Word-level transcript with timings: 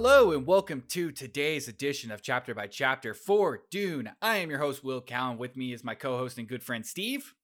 Hello 0.00 0.30
and 0.30 0.46
welcome 0.46 0.84
to 0.90 1.10
today's 1.10 1.66
edition 1.66 2.12
of 2.12 2.22
Chapter 2.22 2.54
by 2.54 2.68
Chapter 2.68 3.14
for 3.14 3.62
Dune. 3.68 4.12
I 4.22 4.36
am 4.36 4.48
your 4.48 4.60
host, 4.60 4.84
Will 4.84 5.00
Cowan. 5.00 5.38
With 5.38 5.56
me 5.56 5.72
is 5.72 5.82
my 5.82 5.96
co 5.96 6.16
host 6.16 6.38
and 6.38 6.46
good 6.46 6.62
friend, 6.62 6.86
Steve. 6.86 7.34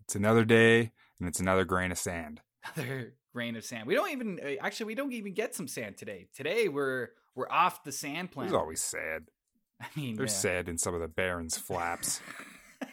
It's 0.00 0.16
another 0.16 0.44
day 0.44 0.90
and 1.20 1.28
it's 1.28 1.38
another 1.38 1.64
grain 1.64 1.92
of 1.92 1.98
sand. 1.98 2.40
Another 2.74 3.14
grain 3.32 3.54
of 3.54 3.64
sand. 3.64 3.86
We 3.86 3.94
don't 3.94 4.10
even, 4.10 4.40
uh, 4.44 4.54
actually, 4.60 4.86
we 4.86 4.96
don't 4.96 5.12
even 5.12 5.34
get 5.34 5.54
some 5.54 5.68
sand 5.68 5.98
today. 5.98 6.26
Today 6.34 6.66
we're 6.66 7.10
we're 7.36 7.48
off 7.48 7.84
the 7.84 7.92
sand 7.92 8.32
plain. 8.32 8.48
It's 8.48 8.56
always 8.56 8.80
sad. 8.82 9.26
I 9.80 9.86
mean, 9.94 10.16
There's 10.16 10.32
yeah. 10.32 10.50
sad 10.56 10.68
in 10.68 10.78
some 10.78 10.94
of 10.96 11.00
the 11.00 11.06
Baron's 11.06 11.56
flaps, 11.56 12.20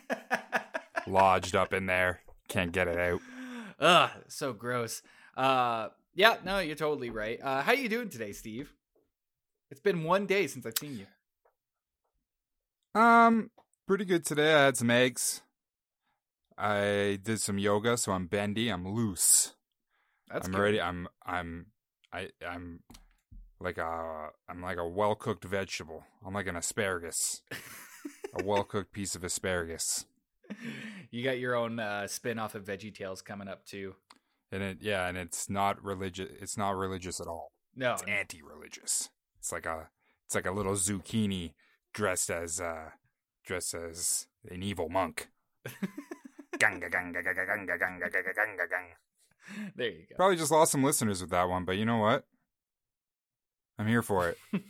lodged 1.08 1.56
up 1.56 1.73
in 1.73 1.88
there. 1.88 2.20
Can't 2.50 2.72
get 2.72 2.88
it 2.88 3.00
out. 3.00 3.22
Ugh, 3.80 4.12
so 4.28 4.53
gross. 4.53 5.02
Uh, 5.36 5.88
yeah, 6.20 6.36
no, 6.44 6.59
you're 6.59 6.76
totally 6.76 7.12
right. 7.12 7.40
Uh, 7.41 7.62
how 7.62 7.72
are 7.72 7.76
you 7.76 7.88
doing 7.88 8.09
today, 8.09 8.34
Steve? 8.34 8.73
It's 9.72 9.80
been 9.80 10.04
one 10.04 10.26
day 10.26 10.48
since 10.48 10.66
I've 10.66 10.78
seen 10.78 11.00
you. 12.94 13.00
Um, 13.02 13.52
pretty 13.88 14.04
good 14.04 14.26
today. 14.26 14.54
I 14.54 14.66
had 14.66 14.76
some 14.76 14.90
eggs. 14.90 15.44
I 16.58 17.20
did 17.23 17.40
some 17.40 17.58
yoga, 17.58 17.95
so 17.95 18.12
I'm 18.12 18.28
bendy. 18.28 18.68
I'm 18.68 18.86
loose. 18.86 19.54
That's 20.30 20.47
I'm 20.47 20.52
good. 20.52 20.62
ready. 20.62 20.81
I'm 20.81 21.08
I'm 21.25 21.67
I 22.12 22.31
I'm 22.45 22.81
like 23.62 23.78
a 23.78 24.28
I'm 24.50 24.62
like 24.62 24.78
a 24.78 24.86
well 24.86 25.16
cooked 25.16 25.45
vegetable. 25.45 26.03
I'm 26.28 26.34
like 26.34 26.47
an 26.47 26.58
asparagus. 26.58 27.44
a 28.38 28.44
well 28.44 28.66
cooked 28.66 28.92
piece 28.92 29.16
of 29.16 29.23
asparagus. 29.23 30.06
you 31.12 31.23
got 31.23 31.40
your 31.40 31.56
own 31.56 31.80
uh, 31.80 32.08
spin 32.08 32.40
off 32.40 32.56
of 32.56 32.66
Veggie 32.66 32.94
Tales 32.94 33.22
coming 33.22 33.47
up 33.47 33.66
too. 33.66 33.95
And 34.52 34.64
it 34.64 34.78
yeah, 34.81 35.08
and 35.08 35.17
it's 35.17 35.50
not 35.50 35.83
religious 35.83 36.30
it's 36.42 36.58
not 36.58 36.72
religious 36.75 37.19
at 37.19 37.28
all. 37.28 37.52
No, 37.75 37.94
It's 37.94 38.03
anti 38.03 38.42
religious. 38.42 39.09
It's 39.38 39.52
like 39.52 39.66
a 39.66 39.89
it's 40.25 40.36
like 40.36 40.45
a 40.45 40.52
little 40.52 40.73
zucchini 40.73 41.53
dressed 41.94 42.30
as 42.30 42.59
uh 42.59 42.89
dressed 43.45 43.73
as 43.73 44.28
an 44.50 44.64
evil 44.64 44.89
monk. 44.89 45.30
Ganga, 46.59 46.89
ganga, 46.89 47.23
ganga, 47.23 47.45
ganga, 47.45 47.78
ganga, 47.78 48.09
ganga, 48.09 48.33
ganga, 48.33 48.67
ganga. 48.67 49.72
there 49.78 49.89
you 49.91 50.06
go. 50.09 50.16
Probably 50.17 50.36
just 50.36 50.52
lost 50.52 50.73
some 50.73 50.84
listeners 50.84 51.22
with 51.22 51.30
that 51.30 51.47
one, 51.47 51.63
but 51.63 51.78
you 51.78 51.86
know 51.86 52.00
what? 52.00 52.25
I'm 53.78 53.88
here 53.88 54.02
for 54.02 54.28
it. 54.28 54.38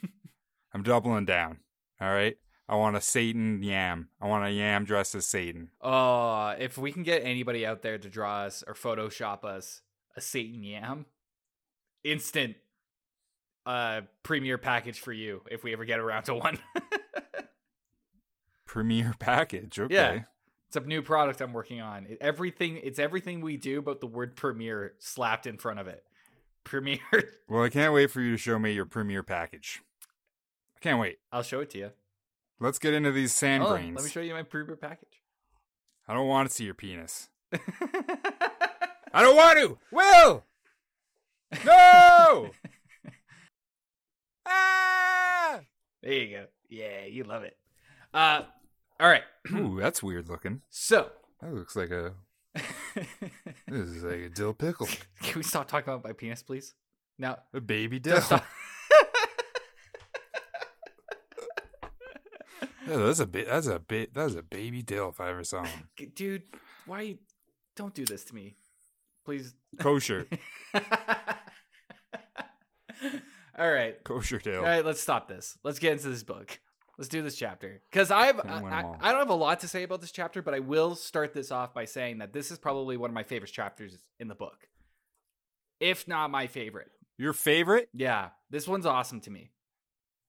I'm 0.74 0.84
doubling 0.84 1.26
down. 1.26 1.62
All 2.00 2.12
right. 2.14 2.38
I 2.70 2.76
want 2.76 2.96
a 2.96 3.02
Satan 3.02 3.64
yam. 3.64 4.10
I 4.22 4.28
want 4.28 4.46
a 4.46 4.52
yam 4.52 4.86
dressed 4.86 5.16
as 5.16 5.26
Satan. 5.26 5.72
Oh, 5.82 6.54
if 6.60 6.78
we 6.78 6.92
can 6.92 7.02
get 7.02 7.24
anybody 7.24 7.66
out 7.66 7.82
there 7.82 7.98
to 7.98 8.10
draw 8.10 8.42
us 8.42 8.64
or 8.68 8.76
Photoshop 8.76 9.44
us 9.44 9.82
a 10.16 10.22
Satan 10.22 10.64
yam, 10.64 11.08
instant 12.04 12.56
uh 13.66 14.02
premiere 14.24 14.58
package 14.60 15.00
for 15.00 15.12
you 15.12 15.42
if 15.52 15.64
we 15.64 15.74
ever 15.74 15.84
get 15.84 16.00
around 16.00 16.24
to 16.24 16.36
one. 16.36 16.60
Premiere 18.66 19.16
package. 19.18 19.80
Okay. 19.80 19.96
Yeah. 19.96 20.20
it's 20.68 20.76
a 20.76 20.82
new 20.82 21.02
product 21.02 21.42
I'm 21.42 21.54
working 21.54 21.82
on. 21.82 22.06
It, 22.06 22.20
everything 22.22 22.80
it's 22.84 23.00
everything 23.00 23.42
we 23.42 23.58
do, 23.58 23.82
but 23.82 24.00
the 24.00 24.06
word 24.06 24.36
premiere 24.36 24.94
slapped 25.00 25.48
in 25.48 25.58
front 25.58 25.80
of 25.80 25.88
it. 25.88 26.04
Premiere. 26.64 27.00
Well, 27.50 27.64
I 27.64 27.70
can't 27.70 27.96
wait 27.96 28.12
for 28.12 28.22
you 28.22 28.30
to 28.32 28.38
show 28.38 28.60
me 28.60 28.74
your 28.74 28.86
premiere 28.86 29.24
package. 29.24 29.82
I 30.78 30.80
can't 30.82 31.00
wait. 31.00 31.18
I'll 31.32 31.42
show 31.42 31.62
it 31.62 31.72
to 31.72 31.80
you. 31.80 31.92
Let's 32.60 32.80
get 32.80 32.94
into 32.94 33.12
these 33.12 33.34
sand 33.34 33.64
Oh, 33.64 33.70
grains. 33.70 33.96
let 33.96 34.04
me 34.04 34.10
show 34.12 34.20
you 34.22 34.34
my 34.34 34.44
premiere 34.44 34.76
package. 34.76 35.22
I 36.08 36.14
don't 36.14 36.28
want 36.28 36.50
to 36.50 36.56
see 36.56 36.66
your 36.66 36.74
penis. 36.74 37.30
I 39.14 39.22
don't 39.22 39.36
want 39.36 39.58
to. 39.60 39.78
Will. 39.92 40.44
No. 41.66 42.50
ah. 44.46 45.60
there 46.04 46.14
you 46.14 46.38
go. 46.38 46.46
Yeah, 46.70 47.06
you 47.06 47.24
love 47.24 47.44
it. 47.44 47.58
Uh, 48.14 48.42
all 49.00 49.10
right. 49.10 49.24
Ooh, 49.54 49.80
that's 49.80 50.04
weird 50.04 50.30
looking. 50.30 50.62
So, 50.70 51.10
That 51.42 51.54
looks 51.54 51.76
like 51.76 51.92
a. 51.92 52.14
This 53.68 53.88
is 53.90 54.04
like 54.04 54.20
a 54.22 54.30
dill 54.30 54.54
pickle. 54.54 54.88
can 55.22 55.36
we 55.38 55.44
stop 55.44 55.68
talking 55.68 55.94
about 55.94 56.04
my 56.04 56.12
penis, 56.12 56.42
please? 56.42 56.74
Now, 57.20 57.38
A 57.54 57.62
baby 57.62 58.00
dill. 58.00 58.20
stop. 58.20 58.44
Yeah, 58.92 59.08
that's 62.98 63.20
a 63.20 63.26
bit. 63.28 63.48
That's 63.48 63.68
a 63.68 63.80
bit. 63.80 64.14
That's 64.14 64.36
a 64.36 64.44
baby 64.44 64.82
dill 64.82 65.10
if 65.10 65.20
I 65.20 65.30
ever 65.30 65.44
saw 65.44 65.62
one. 65.62 65.70
dude. 66.16 66.44
Why? 66.86 67.18
Don't 67.76 67.94
do 67.94 68.06
this 68.06 68.24
to 68.26 68.36
me, 68.36 68.56
please. 69.26 69.54
Kosher, 69.80 70.28
all 73.58 73.72
right. 73.72 74.04
kosher 74.04 74.40
dill. 74.40 74.60
All 74.60 74.66
right, 74.66 74.84
let's 74.84 75.02
stop 75.02 75.28
this. 75.28 75.58
Let's 75.64 75.80
get 75.80 75.94
into 75.94 76.10
this 76.10 76.24
book. 76.24 76.60
Let's 76.98 77.08
do 77.08 77.22
this 77.22 77.38
chapter 77.38 77.82
because 77.90 78.12
I've 78.12 78.40
I, 78.40 78.44
Can't 78.44 78.64
win 78.66 78.74
'em 78.74 78.86
I. 79.00 79.08
I 79.08 79.12
don't 79.12 79.20
have 79.20 79.30
a 79.30 79.34
lot 79.34 79.62
to 79.62 79.70
say 79.70 79.84
about 79.84 80.02
this 80.02 80.12
chapter, 80.12 80.42
but 80.42 80.54
I 80.54 80.60
will 80.60 80.96
start 80.96 81.34
this 81.34 81.52
off 81.52 81.74
by 81.74 81.86
saying 81.86 82.18
that 82.18 82.34
this 82.34 82.52
is 82.52 82.58
probably 82.58 82.98
one 82.98 83.10
of 83.10 83.14
my 83.14 83.24
favorite 83.24 83.52
chapters 83.52 83.98
in 84.20 84.28
the 84.28 84.36
book, 84.36 84.68
if 85.80 86.08
not 86.08 86.30
my 86.30 86.48
favorite. 86.48 86.92
Your 87.18 87.32
favorite? 87.32 87.88
Yeah, 87.94 88.30
this 88.50 88.68
one's 88.68 88.86
awesome 88.86 89.22
to 89.22 89.32
me. 89.32 89.52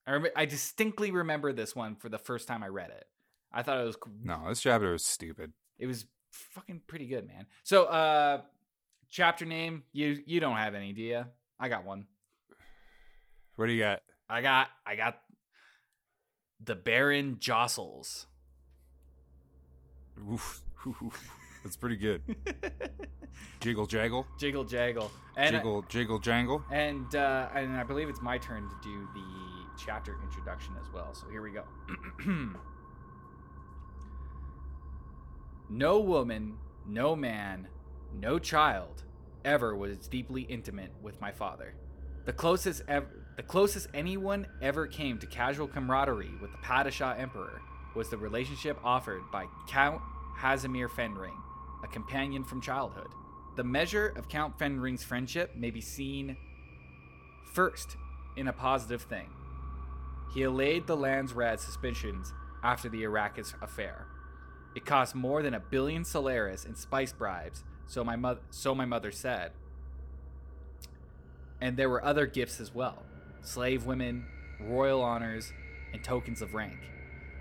I 0.07 0.11
rem- 0.13 0.31
I 0.35 0.45
distinctly 0.45 1.11
remember 1.11 1.53
this 1.53 1.75
one 1.75 1.95
for 1.95 2.09
the 2.09 2.17
first 2.17 2.47
time 2.47 2.63
I 2.63 2.67
read 2.67 2.89
it. 2.89 3.05
I 3.51 3.63
thought 3.63 3.79
it 3.79 3.85
was 3.85 3.95
cool. 3.95 4.13
No, 4.23 4.45
this 4.47 4.61
chapter 4.61 4.91
was 4.91 5.05
stupid. 5.05 5.53
It 5.77 5.85
was 5.85 6.05
fucking 6.31 6.81
pretty 6.87 7.05
good, 7.07 7.27
man. 7.27 7.45
So, 7.63 7.85
uh, 7.85 8.41
chapter 9.09 9.45
name 9.45 9.83
you 9.91 10.21
you 10.25 10.39
don't 10.39 10.57
have 10.57 10.73
any, 10.75 10.93
do 10.93 11.01
you? 11.01 11.25
I 11.59 11.69
got 11.69 11.85
one. 11.85 12.07
What 13.55 13.67
do 13.67 13.73
you 13.73 13.79
got? 13.83 14.01
I 14.29 14.41
got 14.41 14.69
I 14.85 14.95
got 14.95 15.19
the 16.63 16.75
Baron 16.75 17.37
jostles. 17.39 18.25
Oof, 20.31 20.61
that's 21.63 21.75
pretty 21.77 21.97
good. 21.97 22.21
Jiggle 23.59 23.85
jaggle, 23.85 24.25
Jiggle 24.39 24.63
jaggle. 24.63 25.11
And 25.37 25.55
jiggle 25.55 25.83
jiggle 25.83 26.19
jangle. 26.19 26.63
and 26.71 27.15
uh 27.15 27.47
and 27.55 27.75
I 27.77 27.83
believe 27.83 28.09
it's 28.09 28.21
my 28.21 28.37
turn 28.37 28.63
to 28.67 28.75
do 28.83 29.07
the 29.13 29.50
chapter 29.77 30.17
introduction 30.23 30.73
as 30.79 30.91
well. 30.93 31.13
So 31.13 31.27
here 31.29 31.41
we 31.41 31.51
go. 31.51 31.63
no 35.69 35.99
woman, 35.99 36.57
no 36.87 37.15
man, 37.15 37.67
no 38.13 38.39
child 38.39 39.03
ever 39.43 39.75
was 39.75 40.07
deeply 40.07 40.43
intimate 40.43 40.91
with 41.01 41.19
my 41.21 41.31
father. 41.31 41.73
The 42.25 42.33
closest 42.33 42.83
ever, 42.87 43.07
the 43.37 43.43
closest 43.43 43.87
anyone 43.93 44.45
ever 44.61 44.85
came 44.85 45.17
to 45.19 45.25
casual 45.25 45.67
camaraderie 45.67 46.33
with 46.41 46.51
the 46.51 46.57
Padishah 46.57 47.19
Emperor 47.19 47.61
was 47.95 48.09
the 48.09 48.17
relationship 48.17 48.77
offered 48.83 49.23
by 49.31 49.45
Count 49.67 50.01
Hasimir 50.37 50.89
Fenring, 50.89 51.37
a 51.83 51.87
companion 51.87 52.43
from 52.43 52.61
childhood. 52.61 53.07
The 53.55 53.63
measure 53.63 54.13
of 54.15 54.29
Count 54.29 54.57
Fenring's 54.57 55.03
friendship 55.03 55.55
may 55.55 55.71
be 55.71 55.81
seen 55.81 56.37
first 57.53 57.97
in 58.37 58.47
a 58.47 58.53
positive 58.53 59.01
thing. 59.03 59.29
He 60.33 60.43
allayed 60.43 60.87
the 60.87 60.95
Landsraad's 60.95 61.63
suspicions 61.63 62.33
after 62.63 62.87
the 62.87 63.03
Arrakis 63.03 63.53
affair. 63.61 64.05
It 64.75 64.85
cost 64.85 65.13
more 65.13 65.43
than 65.43 65.53
a 65.53 65.59
billion 65.59 66.05
Solaris 66.05 66.63
in 66.63 66.75
spice 66.75 67.11
bribes, 67.11 67.63
so 67.85 68.03
my 68.03 68.15
mother 68.15 68.39
so 68.49 68.73
my 68.73 68.85
mother 68.85 69.11
said. 69.11 69.51
And 71.59 71.75
there 71.75 71.89
were 71.89 72.03
other 72.03 72.25
gifts 72.25 72.59
as 72.61 72.73
well. 72.73 73.03
Slave 73.41 73.85
women, 73.85 74.25
royal 74.61 75.01
honors, 75.01 75.51
and 75.93 76.03
tokens 76.03 76.41
of 76.41 76.53
rank. 76.53 76.79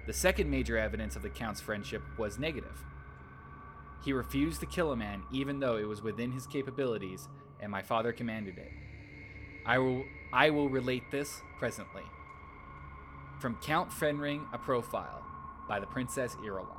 The 0.06 0.12
second 0.12 0.50
major 0.50 0.76
evidence 0.76 1.14
of 1.14 1.22
the 1.22 1.30
Count's 1.30 1.60
friendship 1.60 2.02
was 2.18 2.38
negative. 2.38 2.84
He 4.04 4.12
refused 4.12 4.60
to 4.60 4.66
kill 4.66 4.90
a 4.90 4.96
man 4.96 5.22
even 5.30 5.60
though 5.60 5.76
it 5.76 5.86
was 5.86 6.02
within 6.02 6.32
his 6.32 6.46
capabilities 6.46 7.28
and 7.60 7.70
my 7.70 7.82
father 7.82 8.12
commanded 8.12 8.58
it. 8.58 8.72
I 9.64 9.78
will 9.78 10.04
I 10.32 10.50
will 10.50 10.68
relate 10.68 11.04
this 11.12 11.40
presently. 11.58 12.02
From 13.40 13.56
Count 13.56 13.90
Fenring, 13.90 14.46
a 14.52 14.58
profile 14.58 15.24
by 15.66 15.80
the 15.80 15.86
Princess 15.86 16.36
Irulan. 16.44 16.76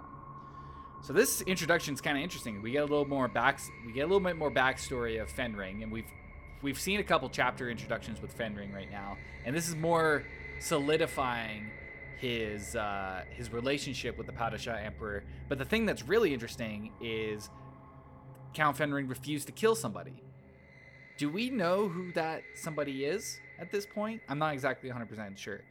So 1.02 1.12
this 1.12 1.42
introduction 1.42 1.96
is 1.96 2.02
kind 2.02 2.16
of 2.16 2.24
interesting. 2.24 2.62
We 2.62 2.72
get 2.72 2.84
a 2.84 2.86
little 2.86 3.08
more 3.08 3.28
back 3.28 3.60
we 3.84 3.92
get 3.92 4.02
a 4.02 4.06
little 4.06 4.20
bit 4.20 4.38
more 4.38 4.52
backstory 4.52 5.20
of 5.20 5.28
Fenring 5.28 5.82
and 5.82 5.92
we've 5.92 6.12
we've 6.62 6.80
seen 6.80 7.00
a 7.00 7.04
couple 7.04 7.28
chapter 7.30 7.72
introductions 7.72 8.22
with 8.22 8.38
Fenring 8.38 8.72
right 8.72 8.92
now, 8.92 9.18
and 9.44 9.56
this 9.56 9.68
is 9.68 9.76
more 9.76 10.24
solidifying 10.60 11.72
his 12.20 12.76
uh, 12.76 13.24
his 13.32 13.52
relationship 13.52 14.16
with 14.16 14.28
the 14.28 14.34
Padishah 14.34 14.86
Emperor. 14.86 15.24
But 15.50 15.58
the 15.58 15.66
thing 15.66 15.88
that's 15.88 16.08
really 16.08 16.32
interesting 16.32 16.92
is 17.02 17.50
Count 18.54 18.78
Fenring 18.78 19.10
refused 19.10 19.48
to 19.48 19.52
kill 19.52 19.74
somebody. 19.74 20.22
Do 21.18 21.28
we 21.30 21.50
know 21.50 21.88
who 21.88 22.12
that 22.14 22.44
somebody 22.54 23.06
is 23.06 23.40
at 23.60 23.72
this 23.72 23.88
point? 23.88 24.22
I'm 24.30 24.38
not 24.38 24.54
exactly 24.54 24.90
100% 24.90 25.38
sure. 25.38 25.62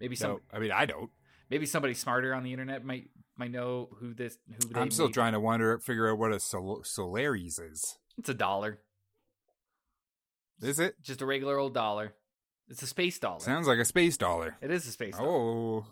Maybe 0.00 0.16
some 0.16 0.30
No, 0.32 0.40
I 0.52 0.58
mean 0.58 0.72
I 0.72 0.86
don't. 0.86 1.10
maybe 1.50 1.66
somebody 1.66 1.94
smarter 1.94 2.34
on 2.34 2.42
the 2.42 2.52
internet 2.52 2.84
might 2.84 3.10
might 3.36 3.50
know 3.50 3.88
who 4.00 4.14
this 4.14 4.38
who 4.48 4.68
they 4.72 4.80
I'm 4.80 4.90
still 4.90 5.10
trying 5.10 5.32
to 5.32 5.40
wonder, 5.40 5.78
figure 5.78 6.10
out 6.10 6.18
what 6.18 6.32
a 6.32 6.40
Sol- 6.40 6.82
Solaris 6.84 7.58
is. 7.58 7.98
It's 8.18 8.28
a 8.28 8.34
dollar. 8.34 8.80
Is 10.62 10.80
it? 10.80 10.94
Just 11.02 11.20
a 11.20 11.26
regular 11.26 11.58
old 11.58 11.74
dollar. 11.74 12.14
It's 12.68 12.82
a 12.82 12.86
space 12.86 13.18
dollar. 13.18 13.40
Sounds 13.40 13.66
like 13.68 13.78
a 13.78 13.84
space 13.84 14.16
dollar. 14.16 14.56
it 14.62 14.70
is 14.70 14.86
a 14.86 14.90
space 14.90 15.16
dollar. 15.16 15.28
Oh, 15.28 15.86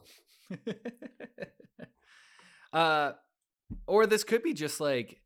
uh, 2.73 3.13
or 3.87 4.07
this 4.07 4.25
could 4.25 4.43
be 4.43 4.55
just 4.55 4.81
like 4.81 5.21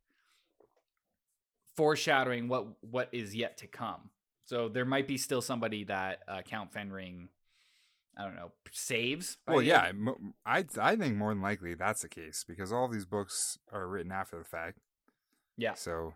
foreshadowing 1.75 2.47
what 2.49 2.67
what 2.81 3.09
is 3.13 3.35
yet 3.35 3.57
to 3.59 3.67
come. 3.67 4.09
So 4.45 4.67
there 4.67 4.85
might 4.85 5.07
be 5.07 5.17
still 5.17 5.41
somebody 5.41 5.85
that 5.85 6.19
uh, 6.27 6.41
Count 6.41 6.73
Fenring, 6.73 7.27
I 8.19 8.23
don't 8.25 8.35
know, 8.35 8.51
saves. 8.71 9.37
well, 9.47 9.61
yeah. 9.61 9.91
I 10.45 10.65
I 10.79 10.95
think 10.97 11.15
more 11.15 11.33
than 11.33 11.41
likely 11.41 11.73
that's 11.73 12.01
the 12.01 12.09
case 12.09 12.43
because 12.45 12.73
all 12.73 12.89
these 12.89 13.05
books 13.05 13.57
are 13.71 13.87
written 13.87 14.11
after 14.11 14.37
the 14.37 14.43
fact. 14.43 14.79
Yeah. 15.57 15.75
So, 15.75 16.13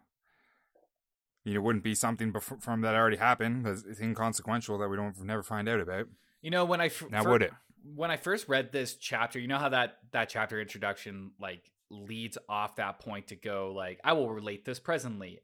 you 1.46 1.54
know, 1.54 1.60
it 1.62 1.64
wouldn't 1.64 1.84
be 1.84 1.96
something 1.96 2.34
from 2.60 2.82
that 2.82 2.96
already 2.96 3.18
happened. 3.18 3.66
That's 3.66 3.84
it's 3.84 4.02
inconsequential 4.02 4.78
that 4.80 4.90
we 4.90 4.98
don't 4.98 5.18
never 5.24 5.44
find 5.44 5.70
out 5.70 5.80
about. 5.80 6.08
You 6.42 6.52
know 6.52 6.66
when 6.66 6.82
I 6.82 6.88
f- 6.88 7.10
Now 7.10 7.24
fir- 7.24 7.30
would 7.30 7.42
it? 7.44 7.52
when 7.96 8.12
I 8.12 8.18
first 8.18 8.50
read 8.50 8.72
this 8.74 8.96
chapter, 8.96 9.40
you 9.40 9.48
know 9.48 9.58
how 9.58 9.70
that 9.70 10.00
that 10.12 10.28
chapter 10.30 10.60
introduction 10.60 11.32
like 11.40 11.72
leads 11.90 12.38
off 12.50 12.76
that 12.78 13.00
point 13.00 13.28
to 13.28 13.36
go 13.36 13.72
like 13.74 14.00
I 14.04 14.12
will 14.14 14.30
relate 14.30 14.66
this 14.66 14.80
presently. 14.80 15.40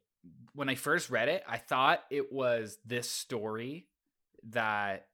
When 0.53 0.67
I 0.67 0.75
first 0.75 1.09
read 1.09 1.29
it, 1.29 1.44
I 1.47 1.57
thought 1.57 2.03
it 2.09 2.33
was 2.33 2.77
this 2.85 3.09
story 3.09 3.88
that 4.50 5.06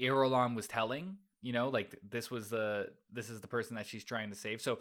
Irulan 0.00 0.54
was 0.54 0.66
telling, 0.66 1.16
you 1.42 1.52
know, 1.52 1.68
like 1.68 1.98
this 2.08 2.30
was 2.30 2.48
the 2.48 2.88
this 3.12 3.30
is 3.30 3.40
the 3.40 3.48
person 3.48 3.76
that 3.76 3.86
she's 3.86 4.04
trying 4.04 4.30
to 4.30 4.36
save. 4.36 4.60
So 4.60 4.78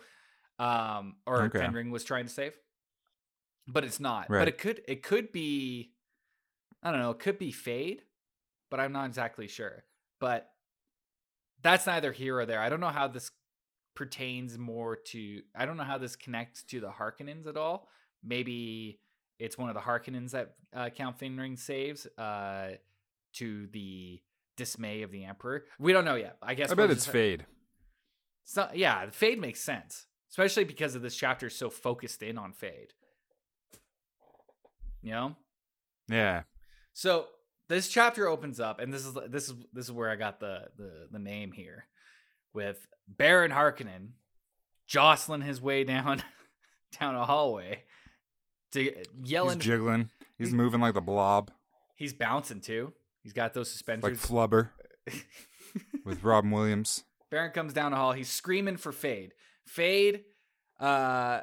um 0.60 1.16
or 1.26 1.44
Okay. 1.44 1.60
Fenring 1.60 1.92
was 1.92 2.04
trying 2.04 2.26
to 2.26 2.32
save. 2.32 2.58
But 3.68 3.84
it's 3.84 4.00
not. 4.00 4.30
Right. 4.30 4.40
But 4.40 4.48
it 4.48 4.58
could 4.58 4.82
it 4.88 5.04
could 5.04 5.32
be 5.32 5.92
I 6.84 6.92
don't 6.92 7.00
know, 7.00 7.12
it 7.12 7.20
could 7.20 7.40
be 7.40 7.52
Feyd, 7.52 8.00
but 8.70 8.80
I'm 8.80 8.92
not 8.92 9.06
exactly 9.06 9.48
sure. 9.48 9.84
But 10.20 10.50
that's 11.64 11.88
neither 11.88 12.12
here 12.12 12.38
or 12.38 12.46
there. 12.46 12.60
I 12.60 12.70
don't 12.70 12.80
know 12.80 12.88
how 12.88 13.08
this 13.08 13.32
pertains 13.96 14.58
more 14.58 14.96
to. 14.96 15.42
I 15.56 15.66
don't 15.66 15.78
know 15.78 15.84
how 15.84 15.98
this 15.98 16.16
connects 16.16 16.64
to 16.66 16.80
the 16.80 16.90
Harkonnens 16.90 17.48
at 17.48 17.58
all. 17.58 17.88
Maybe 18.24 19.00
it's 19.40 19.58
one 19.58 19.70
of 19.70 19.76
the 19.76 19.82
Harkonnens 19.82 20.32
that 20.32 20.56
uh, 20.76 20.90
Count 20.90 21.18
Fenring 21.18 21.58
saves 21.58 22.06
uh, 22.18 22.72
to 23.34 23.68
the 23.68 24.22
dismay 24.56 25.02
of 25.02 25.12
the 25.12 25.26
Emperor. 25.26 25.66
We 25.80 25.94
don't 25.94 26.06
know 26.06 26.16
yet. 26.16 26.38
I 26.42 26.54
guess 26.54 26.72
I 26.72 26.76
bet 26.76 26.92
it's 26.92 27.08
Feyd. 27.08 27.42
So, 28.44 28.70
yeah, 28.74 29.08
Feyd 29.08 29.40
makes 29.40 29.62
sense, 29.62 30.06
especially 30.32 30.66
because 30.66 30.96
of 30.96 31.02
this 31.02 31.16
chapter 31.16 31.48
is 31.48 31.56
so 31.56 31.70
focused 31.70 32.22
in 32.22 32.38
on 32.38 32.54
Feyd. 32.54 32.92
You 35.02 35.12
know. 35.12 35.36
Yeah. 36.08 36.44
So 36.94 37.28
this 37.68 37.88
chapter 37.90 38.28
opens 38.28 38.60
up, 38.60 38.80
and 38.80 38.94
this 38.94 39.06
is 39.06 39.18
this 39.30 39.50
is 39.50 39.56
this 39.74 39.86
is 39.86 39.92
where 39.92 40.10
I 40.10 40.16
got 40.16 40.40
the 40.40 40.68
the, 40.78 41.08
the 41.12 41.20
name 41.20 41.52
here, 41.52 41.86
with 42.54 42.88
Baron 43.08 43.52
Harkonnen 43.52 44.10
jostling 44.88 45.42
his 45.42 45.62
way 45.62 45.84
down 45.84 46.24
down 47.00 47.16
a 47.16 47.26
hallway 47.26 47.84
to 48.72 48.96
uh, 48.96 49.04
yelling. 49.24 49.60
He's 49.60 49.66
jiggling. 49.66 50.10
He's 50.38 50.54
moving 50.54 50.82
like 50.82 50.94
the 50.94 51.02
blob, 51.02 51.52
He's 51.96 52.14
bouncing 52.14 52.62
too. 52.62 52.94
He's 53.26 53.34
got 53.34 53.56
those 53.56 53.72
like. 53.72 54.14
Flubber 54.14 54.70
with 56.06 56.24
Robin 56.24 56.52
Williams. 56.52 57.06
Baron 57.32 57.52
comes 57.52 57.74
down 57.74 57.90
the 57.90 57.98
hall. 57.98 58.12
He's 58.12 58.30
screaming 58.30 58.78
for 58.78 58.92
Feyd. 58.92 59.32
Feyd, 59.68 60.22
uh, 60.80 61.42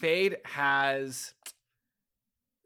Feyd 0.00 0.36
has 0.44 1.34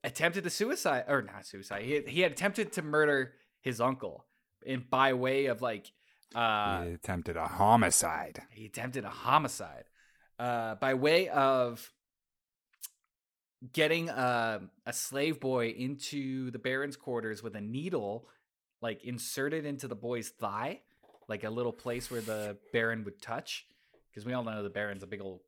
attempted 0.04 0.44
to 0.44 0.50
suicide, 0.50 1.04
or 1.08 1.22
not 1.22 1.46
suicide. 1.46 1.84
He 1.84 2.02
he 2.06 2.20
had 2.20 2.32
attempted 2.32 2.70
to 2.72 2.82
murder 2.82 3.32
his 3.62 3.80
uncle, 3.80 4.26
in 4.62 4.84
by 4.90 5.14
way 5.14 5.46
of 5.46 5.62
like, 5.62 5.90
uh, 6.34 6.82
he 6.82 6.90
attempted 6.90 7.38
a 7.38 7.46
homicide. 7.48 8.42
he 8.50 8.66
attempted 8.66 9.06
a 9.06 9.10
homicide, 9.10 9.84
uh, 10.38 10.74
by 10.74 10.92
way 10.92 11.30
of 11.30 11.90
getting 13.72 14.08
a 14.08 14.60
a 14.84 14.92
slave 14.92 15.40
boy 15.40 15.68
into 15.68 16.50
the 16.50 16.58
Baron's 16.58 16.96
quarters 16.96 17.42
with 17.42 17.54
a 17.56 17.60
needle, 17.60 18.28
like 18.82 19.04
inserted 19.04 19.64
into 19.64 19.88
the 19.88 19.94
boy's 19.94 20.28
thigh, 20.28 20.80
like 21.28 21.44
a 21.44 21.50
little 21.50 21.72
place 21.72 22.10
where 22.10 22.20
the 22.20 22.56
Baron 22.72 23.04
would 23.04 23.20
touch, 23.20 23.66
because 24.10 24.24
we 24.24 24.32
all 24.32 24.44
know 24.44 24.62
the 24.62 24.70
Baron's 24.70 25.02
a 25.02 25.06
big 25.06 25.20
old, 25.20 25.40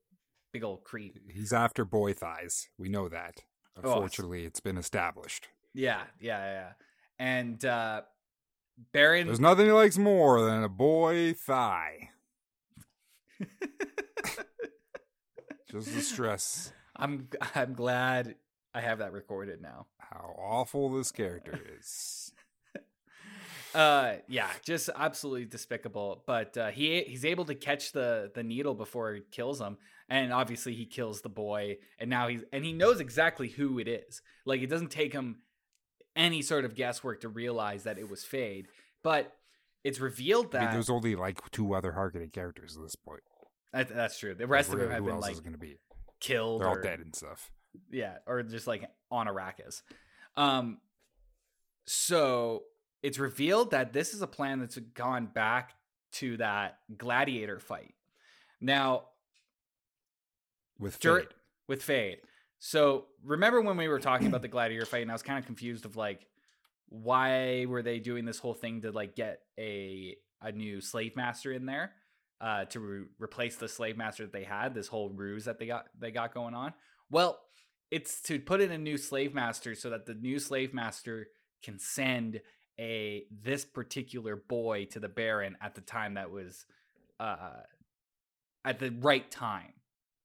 big 0.52 0.64
old 0.64 0.84
creep. 0.84 1.18
He's 1.30 1.52
after 1.52 1.84
boy 1.84 2.14
thighs. 2.14 2.68
We 2.78 2.88
know 2.88 3.08
that. 3.08 3.42
Oh, 3.76 3.92
Unfortunately, 3.92 4.44
it's 4.44 4.60
been 4.60 4.78
established. 4.78 5.48
Yeah, 5.74 6.02
yeah, 6.20 6.38
yeah. 6.38 6.52
yeah. 6.52 6.72
And 7.18 7.64
uh 7.64 8.02
Baron 8.92 9.26
There's 9.26 9.40
nothing 9.40 9.66
he 9.66 9.72
likes 9.72 9.98
more 9.98 10.40
than 10.40 10.62
a 10.62 10.68
boy 10.68 11.34
thigh. 11.34 12.10
Just 15.70 15.94
the 15.94 16.00
stress 16.00 16.72
I'm 16.98 17.28
I'm 17.54 17.74
glad 17.74 18.34
I 18.74 18.80
have 18.80 18.98
that 18.98 19.12
recorded 19.12 19.60
now. 19.62 19.86
how 19.98 20.34
awful 20.38 20.90
this 20.96 21.10
character 21.12 21.58
is. 21.78 22.32
Uh 23.74 24.14
yeah, 24.28 24.48
just 24.64 24.88
absolutely 24.96 25.44
despicable, 25.44 26.22
but 26.26 26.56
uh 26.56 26.68
he 26.70 27.02
he's 27.02 27.24
able 27.26 27.44
to 27.44 27.54
catch 27.54 27.92
the 27.92 28.30
the 28.34 28.42
needle 28.42 28.74
before 28.74 29.12
it 29.14 29.30
kills 29.30 29.60
him 29.60 29.76
and 30.08 30.32
obviously 30.32 30.72
he 30.74 30.86
kills 30.86 31.20
the 31.20 31.28
boy 31.28 31.76
and 31.98 32.08
now 32.08 32.28
he's 32.28 32.42
and 32.50 32.64
he 32.64 32.72
knows 32.72 32.98
exactly 32.98 33.48
who 33.48 33.78
it 33.78 33.86
is. 33.86 34.22
Like 34.46 34.62
it 34.62 34.68
doesn't 34.70 34.90
take 34.90 35.12
him 35.12 35.42
any 36.16 36.40
sort 36.40 36.64
of 36.64 36.74
guesswork 36.76 37.20
to 37.20 37.28
realize 37.28 37.82
that 37.84 37.98
it 37.98 38.08
was 38.10 38.24
Feyd, 38.24 38.64
but 39.04 39.36
it's 39.84 40.00
revealed 40.00 40.54
I 40.54 40.60
mean, 40.60 40.66
that 40.68 40.72
there's 40.72 40.90
only 40.90 41.14
like 41.14 41.38
two 41.50 41.74
other 41.74 41.92
Harkonnen 41.92 42.32
characters 42.32 42.74
at 42.74 42.82
this 42.82 42.96
point. 42.96 43.20
that- 43.74 43.94
that's 43.94 44.18
true. 44.18 44.34
The 44.34 44.46
rest 44.46 44.70
of 44.70 44.76
Really, 44.76 44.86
them 44.86 44.92
have 44.94 45.00
who 45.02 45.06
been 45.08 45.14
else 45.16 45.24
like 45.24 45.32
is 45.34 45.40
to 45.42 45.58
be? 45.58 45.76
Killed 46.20 46.60
They're 46.60 46.68
all 46.68 46.76
or- 46.76 46.82
dead 46.82 47.00
and 47.00 47.14
stuff. 47.14 47.50
yeah 47.90 48.18
or 48.26 48.42
just 48.42 48.66
like 48.66 48.88
on 49.10 49.26
arrakis. 49.26 49.82
Um 50.36 50.78
so 51.86 52.64
it's 53.02 53.18
revealed 53.18 53.70
that 53.70 53.92
this 53.92 54.12
is 54.14 54.22
a 54.22 54.26
plan 54.26 54.58
that's 54.60 54.76
gone 54.76 55.26
back 55.26 55.74
to 56.12 56.36
that 56.38 56.78
gladiator 56.96 57.58
fight. 57.60 57.94
Now 58.60 59.04
With 60.78 60.98
dur- 61.00 61.28
with 61.66 61.82
Feyd 61.82 62.18
so 62.60 63.04
remember 63.22 63.60
when 63.60 63.76
we 63.76 63.86
were 63.86 64.00
talking 64.00 64.26
about 64.26 64.42
the 64.42 64.48
gladiator 64.48 64.84
fight 64.84 65.02
and 65.02 65.10
i 65.12 65.14
was 65.14 65.22
kind 65.22 65.38
of 65.38 65.46
confused 65.46 65.84
of 65.84 65.94
like 65.96 66.26
why 66.88 67.66
were 67.66 67.82
they 67.82 68.00
doing 68.00 68.24
this 68.24 68.38
whole 68.40 68.54
thing 68.54 68.80
to 68.80 68.90
like 68.90 69.14
get 69.14 69.42
a 69.58 70.16
a 70.42 70.50
new 70.50 70.80
slave 70.80 71.14
master 71.14 71.52
in 71.52 71.66
there 71.66 71.92
uh 72.40 72.64
to 72.66 72.80
re- 72.80 73.04
replace 73.18 73.56
the 73.56 73.68
slave 73.68 73.96
master 73.96 74.24
that 74.24 74.32
they 74.32 74.44
had 74.44 74.74
this 74.74 74.86
whole 74.88 75.10
ruse 75.10 75.44
that 75.44 75.58
they 75.58 75.66
got 75.66 75.86
they 75.98 76.10
got 76.10 76.32
going 76.34 76.54
on 76.54 76.72
well 77.10 77.38
it's 77.90 78.20
to 78.20 78.38
put 78.38 78.60
in 78.60 78.70
a 78.70 78.78
new 78.78 78.96
slave 78.96 79.34
master 79.34 79.74
so 79.74 79.90
that 79.90 80.06
the 80.06 80.14
new 80.14 80.38
slave 80.38 80.72
master 80.74 81.28
can 81.62 81.78
send 81.78 82.40
a 82.78 83.24
this 83.30 83.64
particular 83.64 84.36
boy 84.36 84.84
to 84.84 85.00
the 85.00 85.08
baron 85.08 85.56
at 85.60 85.74
the 85.74 85.80
time 85.80 86.14
that 86.14 86.30
was 86.30 86.64
uh 87.18 87.56
at 88.64 88.78
the 88.78 88.90
right 89.00 89.30
time 89.30 89.72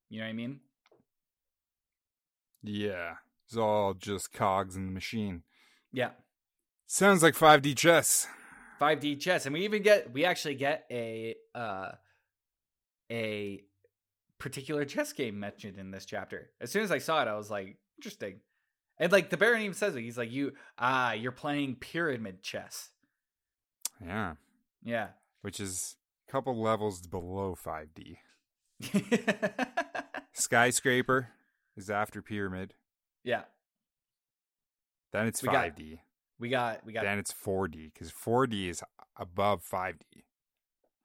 you 0.08 0.20
know 0.20 0.26
what 0.26 0.30
i 0.30 0.34
mean 0.34 0.60
Yeah. 2.62 3.14
It's 3.46 3.56
all 3.58 3.92
just 3.94 4.32
cogs 4.32 4.74
in 4.76 4.86
the 4.86 4.92
machine. 4.92 5.42
yeah 5.92 6.10
Sounds 6.86 7.22
like 7.22 7.34
5D 7.34 7.76
chess. 7.76 8.26
5D 8.80 9.20
chess, 9.20 9.46
and 9.46 9.52
we 9.54 9.64
even 9.64 9.82
get 9.82 10.12
we 10.12 10.24
actually 10.24 10.54
get 10.54 10.84
a 10.90 11.34
uh 11.54 11.92
a 13.10 13.62
particular 14.38 14.84
chess 14.84 15.12
game 15.12 15.38
mentioned 15.38 15.78
in 15.78 15.90
this 15.90 16.04
chapter. 16.04 16.50
As 16.60 16.70
soon 16.70 16.82
as 16.82 16.90
I 16.90 16.98
saw 16.98 17.22
it, 17.22 17.28
I 17.28 17.36
was 17.36 17.50
like, 17.50 17.76
interesting. 17.98 18.40
And 18.98 19.10
like 19.10 19.30
the 19.30 19.36
Baron 19.36 19.62
even 19.62 19.74
says 19.74 19.96
it. 19.96 20.02
He's 20.02 20.18
like, 20.18 20.30
you 20.30 20.52
ah, 20.78 21.12
you're 21.12 21.32
playing 21.32 21.76
pyramid 21.76 22.42
chess. 22.42 22.90
Yeah. 24.04 24.34
Yeah. 24.82 25.08
Which 25.42 25.60
is 25.60 25.96
a 26.28 26.32
couple 26.32 26.60
levels 26.60 27.06
below 27.06 27.56
5D. 27.56 28.18
Skyscraper 30.32 31.28
is 31.76 31.90
after 31.90 32.22
Pyramid. 32.22 32.74
yeah. 33.22 33.42
Then 35.12 35.26
it's 35.26 35.42
We 35.42 35.48
5D. 35.48 35.98
We 36.40 36.48
got 36.48 36.84
we 36.84 36.92
got 36.92 37.04
Then 37.04 37.18
it's 37.18 37.32
4D 37.32 37.92
because 37.92 38.12
4D 38.12 38.68
is 38.68 38.82
above 39.16 39.62
5D 39.64 40.24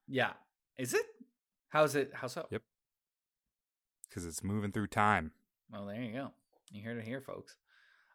yeah. 0.09 0.31
Is 0.77 0.93
it? 0.93 1.05
How 1.69 1.83
is 1.83 1.95
it? 1.95 2.11
How 2.13 2.27
so? 2.27 2.47
Yep. 2.51 2.61
because 4.09 4.25
it's 4.25 4.43
moving 4.43 4.71
through 4.71 4.87
time. 4.87 5.31
Well, 5.71 5.85
there 5.85 6.01
you 6.01 6.13
go. 6.13 6.31
You 6.71 6.83
heard 6.83 6.97
it 6.97 7.05
here, 7.05 7.21
folks. 7.21 7.55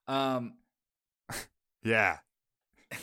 Um, 0.07 0.55
Yeah. 1.83 2.19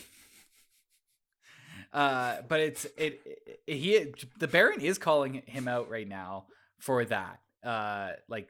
uh, 1.93 2.37
but 2.47 2.59
it's 2.59 2.85
it, 2.97 3.21
it 3.67 3.75
he 3.77 4.13
the 4.39 4.47
Baron 4.47 4.81
is 4.81 4.97
calling 4.97 5.43
him 5.45 5.67
out 5.67 5.89
right 5.89 6.07
now 6.07 6.45
for 6.79 7.05
that. 7.05 7.39
Uh, 7.63 8.11
like 8.27 8.49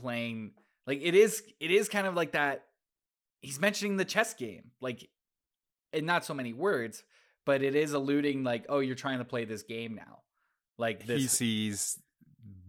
playing 0.00 0.52
like 0.86 1.00
it 1.02 1.14
is 1.14 1.42
it 1.60 1.70
is 1.70 1.88
kind 1.88 2.06
of 2.06 2.14
like 2.14 2.32
that 2.32 2.64
he's 3.40 3.60
mentioning 3.60 3.96
the 3.96 4.04
chess 4.04 4.34
game, 4.34 4.72
like, 4.80 5.08
in 5.92 6.04
not 6.04 6.24
so 6.24 6.34
many 6.34 6.52
words, 6.52 7.04
but 7.44 7.62
it 7.62 7.74
is 7.76 7.92
alluding 7.92 8.42
like, 8.42 8.66
oh, 8.68 8.80
you're 8.80 8.96
trying 8.96 9.18
to 9.18 9.24
play 9.24 9.44
this 9.44 9.62
game 9.62 9.94
now, 9.94 10.18
like 10.78 11.06
this. 11.06 11.20
He 11.22 11.26
sees 11.28 11.98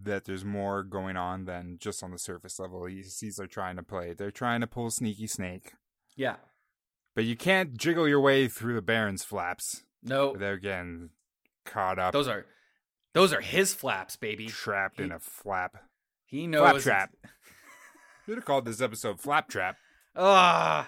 that 0.03 0.25
there's 0.25 0.45
more 0.45 0.83
going 0.83 1.17
on 1.17 1.45
than 1.45 1.77
just 1.79 2.01
on 2.03 2.11
the 2.11 2.19
surface 2.19 2.59
level. 2.59 2.85
He 2.85 3.03
sees 3.03 3.35
they're 3.35 3.47
trying 3.47 3.75
to 3.75 3.83
play. 3.83 4.13
They're 4.13 4.31
trying 4.31 4.61
to 4.61 4.67
pull 4.67 4.89
sneaky 4.89 5.27
snake. 5.27 5.73
yeah, 6.15 6.35
But 7.15 7.25
you 7.25 7.35
can't 7.35 7.75
jiggle 7.77 8.07
your 8.07 8.21
way 8.21 8.47
through 8.47 8.75
the 8.75 8.81
Baron's 8.81 9.23
flaps 9.23 9.83
no, 10.03 10.35
they're 10.35 10.57
getting 10.57 11.09
caught 11.65 11.99
up, 11.99 12.13
those 12.13 12.27
are 12.27 12.45
those 13.13 13.33
are 13.33 13.41
his 13.41 13.73
flaps, 13.73 14.15
baby. 14.15 14.45
trapped 14.47 14.99
in 14.99 15.11
a 15.11 15.19
flap. 15.19 15.77
He 16.25 16.45
knows. 16.47 16.61
Flap 16.61 16.81
trap. 16.81 17.09
Should 18.25 18.35
have 18.35 18.45
called 18.45 18.65
this 18.65 18.79
episode 18.81 19.19
Flap 19.19 19.49
Trap. 19.49 19.75
Ah, 20.15 20.87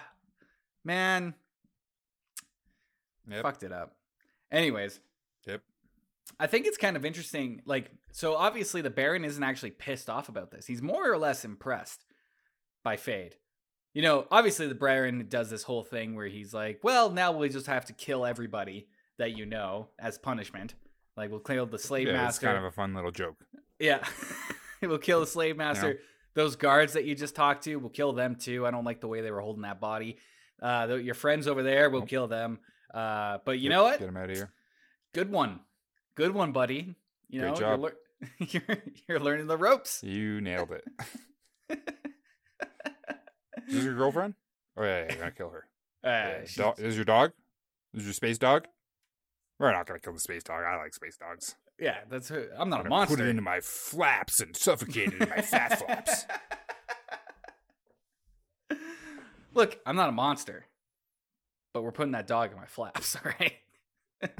man, 0.84 1.34
Yep. 3.28 3.42
fucked 3.42 3.62
it 3.62 3.72
up. 3.72 3.94
Anyways, 4.50 5.00
Yep. 5.46 5.62
I 6.38 6.46
think 6.46 6.66
it's 6.66 6.78
kind 6.78 6.96
of 6.96 7.04
interesting. 7.04 7.62
Like, 7.66 7.90
so 8.12 8.34
obviously 8.36 8.80
the 8.82 8.90
Baron 8.90 9.24
isn't 9.24 9.42
actually 9.42 9.72
pissed 9.72 10.08
off 10.08 10.28
about 10.28 10.50
this. 10.50 10.66
He's 10.66 10.82
more 10.82 11.10
or 11.10 11.18
less 11.18 11.44
impressed 11.44 12.04
by 12.82 12.96
Feyd. 12.96 13.32
You 13.92 14.02
know, 14.02 14.26
obviously 14.30 14.68
the 14.68 14.74
Baron 14.74 15.26
does 15.28 15.50
this 15.50 15.64
whole 15.64 15.82
thing 15.82 16.14
where 16.14 16.28
he's 16.28 16.54
like, 16.54 16.80
"Well, 16.84 17.10
now 17.10 17.32
we 17.32 17.48
just 17.48 17.66
have 17.66 17.86
to 17.86 17.92
kill 17.92 18.24
everybody 18.24 18.86
that 19.18 19.36
you 19.36 19.44
know 19.46 19.88
as 19.98 20.16
punishment. 20.16 20.74
Like, 21.16 21.30
we'll 21.30 21.40
kill 21.40 21.66
the 21.66 21.78
slave 21.78 22.06
Yeah, 22.06 22.12
it's 22.14 22.22
master. 22.22 22.46
kind 22.46 22.58
of 22.58 22.64
a 22.64 22.70
fun 22.70 22.94
little 22.94 23.10
joke. 23.10 23.36
Yeah. 23.78 24.06
we'll 24.82 24.98
kill 24.98 25.20
the 25.20 25.26
slave 25.26 25.56
master. 25.56 25.98
Those 26.34 26.54
guards 26.56 26.92
that 26.92 27.04
you 27.04 27.14
just 27.16 27.34
talked 27.34 27.64
to, 27.64 27.76
we'll 27.76 27.90
kill 27.90 28.12
them 28.12 28.36
too. 28.36 28.64
I 28.66 28.70
don't 28.70 28.84
like 28.84 29.00
the 29.00 29.08
way 29.08 29.20
they 29.20 29.32
were 29.32 29.40
holding 29.40 29.62
that 29.62 29.80
body. 29.80 30.18
Uh, 30.62 30.98
your 31.02 31.14
friends 31.16 31.48
over 31.48 31.62
there, 31.64 31.90
we'll 31.90 32.02
Nope. 32.02 32.08
kill 32.08 32.28
them. 32.28 32.60
Uh, 32.94 33.38
but 33.44 33.58
you 33.58 33.64
Yep, 33.64 33.70
know 33.70 33.82
what? 33.82 33.98
Get 33.98 34.06
them 34.06 34.16
out 34.16 34.30
of 34.30 34.36
here. 34.36 34.52
Good 35.12 35.30
one. 35.32 35.60
Good 36.14 36.32
one, 36.34 36.52
buddy. 36.52 36.94
You 37.28 37.40
Great 37.40 37.50
know, 37.50 37.56
job. 37.56 37.68
You're, 37.70 37.78
lear- 37.78 37.96
you're, 38.68 38.82
you're 39.08 39.20
learning 39.20 39.46
the 39.46 39.56
ropes. 39.56 40.02
You 40.02 40.40
nailed 40.40 40.70
it. 40.72 40.84
Is 43.68 43.74
this 43.76 43.84
your 43.84 43.94
girlfriend? 43.94 44.34
Oh 44.76 44.82
yeah, 44.82 45.02
yeah 45.02 45.06
you're 45.10 45.18
gonna 45.18 45.30
kill 45.30 45.50
her. 45.50 45.66
Uh, 46.02 46.42
Yeah. 46.56 46.72
Do- 46.76 46.82
is 46.82 46.96
your 46.96 47.04
dog? 47.04 47.32
Is 47.94 48.04
your 48.04 48.12
space 48.12 48.38
dog? 48.38 48.66
We're 49.58 49.72
not 49.72 49.86
gonna 49.86 50.00
kill 50.00 50.12
the 50.14 50.20
space 50.20 50.42
dog. 50.42 50.64
I 50.64 50.76
like 50.76 50.94
space 50.94 51.16
dogs. 51.16 51.54
yeah, 51.78 51.98
that's 52.10 52.28
her. 52.30 52.48
I'm 52.58 52.68
not 52.70 52.80
I'm 52.80 52.86
a 52.86 52.88
monster. 52.90 53.16
Put 53.16 53.24
it 53.26 53.28
into 53.28 53.42
my 53.42 53.60
flaps 53.60 54.40
and 54.40 54.56
suffocate 54.56 55.12
it 55.12 55.22
in 55.22 55.28
my 55.28 55.40
fat 55.42 55.78
flaps. 55.78 56.24
Look, 59.52 59.78
I'm 59.84 59.96
not 59.96 60.08
a 60.08 60.12
monster, 60.12 60.66
but 61.74 61.82
we're 61.82 61.90
putting 61.92 62.12
that 62.12 62.26
dog 62.26 62.52
in 62.52 62.56
my 62.56 62.66
flaps. 62.66 63.16
All 63.16 63.32
right. 63.40 64.32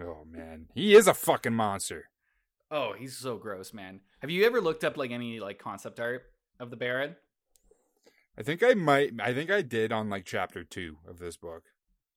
Oh 0.00 0.24
man, 0.28 0.66
he 0.74 0.94
is 0.94 1.06
a 1.06 1.14
fucking 1.14 1.54
monster. 1.54 2.08
Oh, 2.70 2.94
he's 2.98 3.16
so 3.16 3.36
gross, 3.36 3.74
man. 3.74 4.00
Have 4.20 4.30
you 4.30 4.46
ever 4.46 4.60
looked 4.60 4.84
up 4.84 4.96
like 4.96 5.10
any 5.10 5.40
like 5.40 5.58
concept 5.58 6.00
art 6.00 6.22
of 6.58 6.70
the 6.70 6.76
Baron? 6.76 7.16
I 8.38 8.42
think 8.42 8.62
I 8.62 8.74
might. 8.74 9.12
I 9.20 9.34
think 9.34 9.50
I 9.50 9.60
did 9.60 9.92
on 9.92 10.08
like 10.08 10.24
chapter 10.24 10.64
two 10.64 10.96
of 11.06 11.18
this 11.18 11.36
book, 11.36 11.64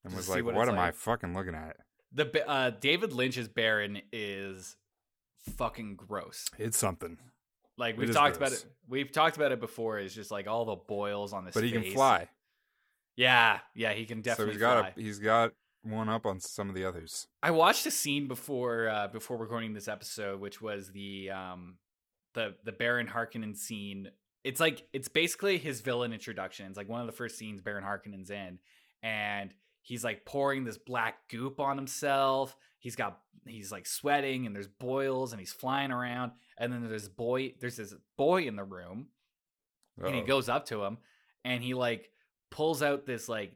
and 0.04 0.16
was 0.16 0.30
like, 0.30 0.46
what 0.46 0.56
"What, 0.56 0.70
am 0.70 0.80
I 0.80 0.92
fucking 0.92 1.34
looking 1.34 1.56
at?" 1.56 1.76
The 2.14 2.48
uh, 2.48 2.70
David 2.70 3.12
Lynch's 3.12 3.50
Baron 3.50 4.02
is 4.14 4.78
fucking 5.58 5.98
gross. 5.98 6.46
It's 6.58 6.78
something, 6.78 7.18
Like 7.78 7.98
we've 7.98 8.10
is 8.10 8.16
talked 8.16 8.38
about 8.38 8.54
it. 8.54 8.66
We've 8.88 9.12
talked 9.12 9.36
about 9.36 9.52
it 9.52 9.60
before. 9.60 10.00
It's 10.00 10.16
just 10.16 10.32
like 10.32 10.48
all 10.48 10.64
the 10.64 10.78
boils 10.78 11.34
on 11.34 11.44
this. 11.44 11.54
but 11.54 11.64
he 11.66 11.72
can 11.72 11.84
fly. 11.92 12.30
Yeah, 13.18 13.60
yeah, 13.74 13.92
he 13.92 14.06
can 14.06 14.22
definitely. 14.22 14.54
So 14.54 14.56
he's 14.56 14.62
got 14.62 14.80
fly. 14.80 14.94
a, 14.96 15.02
he's 15.02 15.20
got 15.20 15.52
one 15.86 16.10
up 16.10 16.26
on 16.26 16.40
some 16.40 16.70
of 16.70 16.76
the 16.76 16.86
others. 16.86 17.28
I 17.44 17.52
watched 17.52 17.86
a 17.86 17.92
scene 17.92 18.28
before 18.28 18.90
uh, 18.90 19.08
before 19.08 19.38
recording 19.38 19.74
this 19.74 19.88
episode, 19.88 20.40
which 20.40 20.62
was 20.62 20.92
the 20.92 21.32
um 21.32 21.78
the 22.34 22.56
the 22.64 22.72
Baron 22.72 23.08
Harkonnen 23.08 23.56
scene. 23.56 24.10
It's 24.44 24.60
like 24.60 24.88
it's 24.94 25.08
basically 25.08 25.58
his 25.58 25.82
villain 25.82 26.14
introduction. 26.14 26.68
It's 26.68 26.78
like 26.78 26.90
one 26.90 27.02
of 27.02 27.08
the 27.08 27.14
first 27.14 27.38
scenes 27.38 27.62
Baron 27.62 27.84
Harkonnen's 27.84 28.30
in, 28.30 28.60
and 29.02 29.54
he's 29.82 30.04
like 30.04 30.26
pouring 30.26 30.64
this 30.64 30.78
black 30.78 31.28
goop 31.30 31.60
on 31.60 31.78
himself. 31.78 32.56
He's 32.80 32.96
got 32.96 33.20
he's 33.46 33.72
like 33.72 33.86
sweating, 33.86 34.46
and 34.46 34.56
there's 34.56 34.68
boils, 34.68 35.32
and 35.32 35.40
he's 35.40 35.54
flying 35.54 35.92
around. 35.92 36.34
And 36.58 36.72
then 36.72 36.88
there's 36.88 37.10
boy 37.10 37.54
there's 37.60 37.78
this 37.78 37.94
boy 38.18 38.44
in 38.44 38.56
the 38.56 38.64
room, 38.64 39.08
and 40.08 40.16
he 40.16 40.22
goes 40.22 40.50
up 40.50 40.66
to 40.68 40.84
him, 40.84 40.98
and 41.44 41.64
he 41.64 41.74
like 41.74 42.10
pulls 42.52 42.84
out 42.84 43.06
this 43.06 43.28
like 43.28 43.54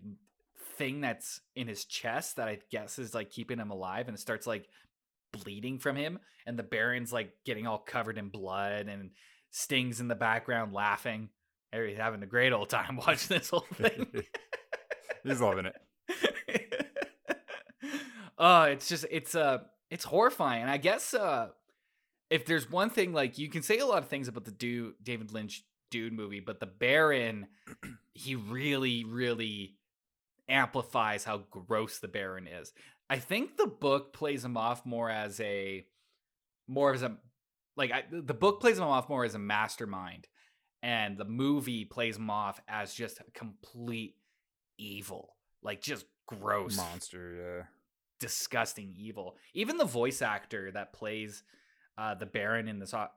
thing 0.79 1.01
that's 1.01 1.41
in 1.57 1.67
his 1.67 1.83
chest 1.83 2.37
that 2.37 2.47
I 2.47 2.59
guess 2.71 2.97
is 2.97 3.13
like 3.13 3.29
keeping 3.29 3.59
him 3.59 3.69
alive 3.69 4.07
and 4.07 4.15
it 4.15 4.21
starts 4.21 4.47
like 4.47 4.69
bleeding 5.33 5.77
from 5.77 5.97
him 5.97 6.19
and 6.47 6.57
the 6.57 6.63
Baron's 6.63 7.11
like 7.11 7.33
getting 7.45 7.67
all 7.67 7.79
covered 7.79 8.17
in 8.17 8.29
blood 8.29 8.87
and 8.87 9.11
Sting's 9.51 9.99
in 9.99 10.07
the 10.07 10.15
background 10.15 10.73
laughing. 10.73 11.29
He's 11.73 11.97
having 11.97 12.23
a 12.23 12.27
great 12.27 12.53
old 12.53 12.69
time 12.69 12.95
watching 13.07 13.37
this 13.37 13.49
whole 13.49 13.67
thing. 13.73 14.07
he's 15.23 15.41
loving 15.41 15.65
it. 15.65 15.75
oh, 18.37 18.63
it's 18.63 18.87
just 18.87 19.05
it's 19.11 19.35
uh 19.35 19.59
it's 19.91 20.05
horrifying. 20.05 20.63
I 20.63 20.77
guess 20.77 21.13
uh 21.13 21.49
if 22.29 22.45
there's 22.45 22.71
one 22.71 22.89
thing 22.89 23.11
like 23.11 23.37
you 23.37 23.49
can 23.49 23.63
say 23.63 23.79
a 23.79 23.85
lot 23.85 24.01
of 24.01 24.07
things 24.07 24.29
about 24.29 24.45
the 24.45 24.51
do 24.51 24.93
David 25.03 25.33
Lynch 25.33 25.65
dude 25.91 26.13
movie, 26.13 26.39
but 26.39 26.61
the 26.61 26.67
Baron 26.67 27.47
he 28.13 28.35
really 28.35 29.03
really 29.03 29.75
amplifies 30.49 31.23
how 31.23 31.43
gross 31.51 31.99
the 31.99 32.07
Baron 32.07 32.47
is. 32.47 32.73
I 33.09 33.19
think 33.19 33.57
the 33.57 33.67
book 33.67 34.13
plays 34.13 34.43
him 34.43 34.57
off 34.57 34.85
more 34.85 35.09
as 35.09 35.39
a 35.39 35.85
more 36.67 36.93
as 36.93 37.01
a 37.01 37.17
like 37.75 37.91
I, 37.91 38.03
the 38.11 38.33
book 38.33 38.59
plays 38.61 38.77
him 38.77 38.83
off 38.83 39.09
more 39.09 39.25
as 39.25 39.35
a 39.35 39.39
mastermind 39.39 40.27
and 40.81 41.17
the 41.17 41.25
movie 41.25 41.85
plays 41.85 42.17
him 42.17 42.29
off 42.29 42.61
as 42.67 42.93
just 42.93 43.19
complete 43.33 44.15
evil. 44.77 45.35
Like 45.61 45.81
just 45.81 46.05
gross 46.27 46.77
Monster, 46.77 47.35
yeah. 47.59 47.65
disgusting 48.19 48.93
evil. 48.97 49.35
Even 49.53 49.77
the 49.77 49.85
voice 49.85 50.21
actor 50.21 50.71
that 50.71 50.93
plays 50.93 51.43
uh, 51.97 52.15
the 52.15 52.25
Baron 52.25 52.67
in 52.67 52.79
this 52.79 52.93
uh, 52.93 53.07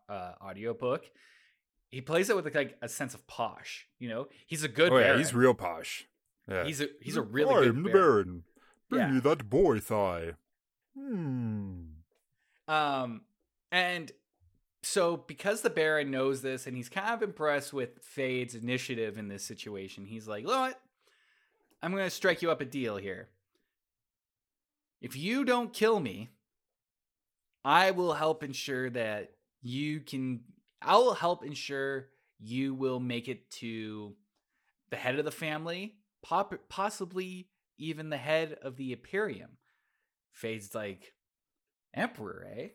audiobook, 0.42 1.04
he 1.88 2.00
plays 2.00 2.30
it 2.30 2.36
with 2.36 2.52
like 2.54 2.76
a 2.82 2.88
sense 2.88 3.14
of 3.14 3.26
posh. 3.26 3.86
You 3.98 4.08
know, 4.08 4.26
he's 4.46 4.64
a 4.64 4.68
good. 4.68 4.90
Oh 4.90 4.96
yeah, 4.96 5.04
Baron. 5.04 5.18
he's 5.18 5.34
real 5.34 5.54
posh. 5.54 6.06
Yeah, 6.48 6.64
He's 6.64 6.80
a 6.80 6.88
he's 7.00 7.16
a 7.16 7.22
really 7.22 7.68
I'm 7.68 7.82
good. 7.82 7.84
the 7.84 7.90
Baron. 7.90 7.92
Baron. 7.92 8.44
Bring 8.88 9.00
Yeah. 9.02 9.10
me 9.12 9.20
that 9.20 9.48
boy 9.48 9.80
thigh. 9.80 10.32
Hmm. 10.98 11.82
Um, 12.68 13.22
and 13.70 14.12
so 14.82 15.16
because 15.16 15.60
the 15.62 15.70
Baron 15.70 16.10
knows 16.10 16.42
this 16.42 16.66
and 16.66 16.76
he's 16.76 16.88
kind 16.88 17.10
of 17.14 17.22
impressed 17.22 17.72
with 17.72 18.02
Feyd's 18.04 18.54
initiative 18.54 19.16
in 19.18 19.28
this 19.28 19.44
situation, 19.44 20.04
he's 20.06 20.26
like, 20.28 20.42
"You 20.42 20.48
know 20.48 20.60
what? 20.60 20.80
I'm 21.82 21.92
going 21.92 22.04
to 22.04 22.10
strike 22.10 22.42
you 22.42 22.50
up 22.50 22.60
a 22.60 22.64
deal 22.64 22.96
here. 22.96 23.28
If 25.00 25.16
you 25.16 25.44
don't 25.44 25.72
kill 25.72 25.98
me, 25.98 26.30
I 27.64 27.90
will 27.92 28.12
help 28.12 28.42
ensure 28.44 28.90
that 28.90 29.32
you 29.62 30.00
can. 30.00 30.40
I 30.80 30.96
will 30.96 31.14
help 31.14 31.44
ensure 31.44 32.08
you 32.40 32.74
will 32.74 33.00
make 33.00 33.28
it 33.28 33.50
to 33.52 34.14
the 34.90 34.96
head 34.96 35.18
of 35.18 35.24
the 35.24 35.30
family, 35.30 35.96
pop, 36.22 36.54
possibly 36.68 37.48
even 37.78 38.10
the 38.10 38.16
head 38.16 38.56
of 38.62 38.76
the 38.76 38.92
Imperium." 38.92 39.58
Feyd's 40.32 40.74
like, 40.74 41.12
Emperor, 41.94 42.46
eh? 42.56 42.68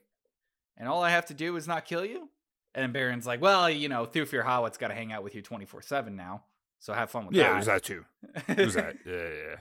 And 0.77 0.88
all 0.88 1.04
I 1.04 1.10
have 1.10 1.25
to 1.27 1.34
do 1.34 1.56
is 1.56 1.68
not 1.68 1.86
kill 1.86 2.06
you? 2.06 2.30
And 2.75 2.94
Baron's 2.94 3.25
like, 3.25 3.42
well, 3.42 3.70
you 3.70 3.89
know, 3.89 4.06
Thufir 4.06 4.44
Hawat's 4.44 4.77
got 4.77 4.89
to 4.89 4.94
hang 4.94 5.12
out 5.12 5.24
with 5.24 5.34
you 5.34 5.42
24 5.42 5.82
7 5.82 6.16
now. 6.16 6.44
So 6.80 6.94
have 6.94 7.10
fun 7.10 7.25
with 7.25 7.36
that. 7.36 7.42
Yeah, 7.42 7.48
that. 7.48 7.54
there's 7.54 7.66
that 7.66 7.84
too. 7.84 8.06
There's 8.48 8.74
that. 8.75 8.96
Yeah, 9.06 9.13
yeah, 9.13 9.30
yeah. 9.50 9.56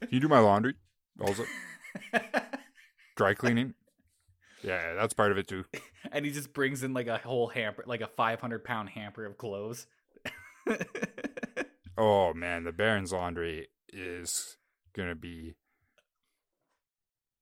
Can 0.00 0.08
you 0.10 0.20
do 0.20 0.28
my 0.28 0.38
laundry? 0.38 0.74
Also, 1.20 1.44
dry 3.16 3.34
cleaning. 3.34 3.74
Yeah, 4.62 4.94
that's 4.94 5.12
part 5.12 5.30
of 5.30 5.36
it 5.38 5.46
too. 5.46 5.64
and 6.10 6.24
he 6.24 6.32
just 6.32 6.54
brings 6.54 6.82
in 6.82 6.94
like 6.94 7.06
a 7.06 7.18
whole 7.18 7.48
hamper, 7.48 7.84
like 7.86 8.00
a 8.00 8.06
500 8.06 8.64
pound 8.64 8.88
hamper 8.88 9.26
of 9.26 9.36
clothes. 9.36 9.86
Oh 11.96 12.34
man, 12.34 12.64
the 12.64 12.72
Baron's 12.72 13.12
laundry 13.12 13.68
is 13.92 14.56
gonna 14.94 15.14
be 15.14 15.54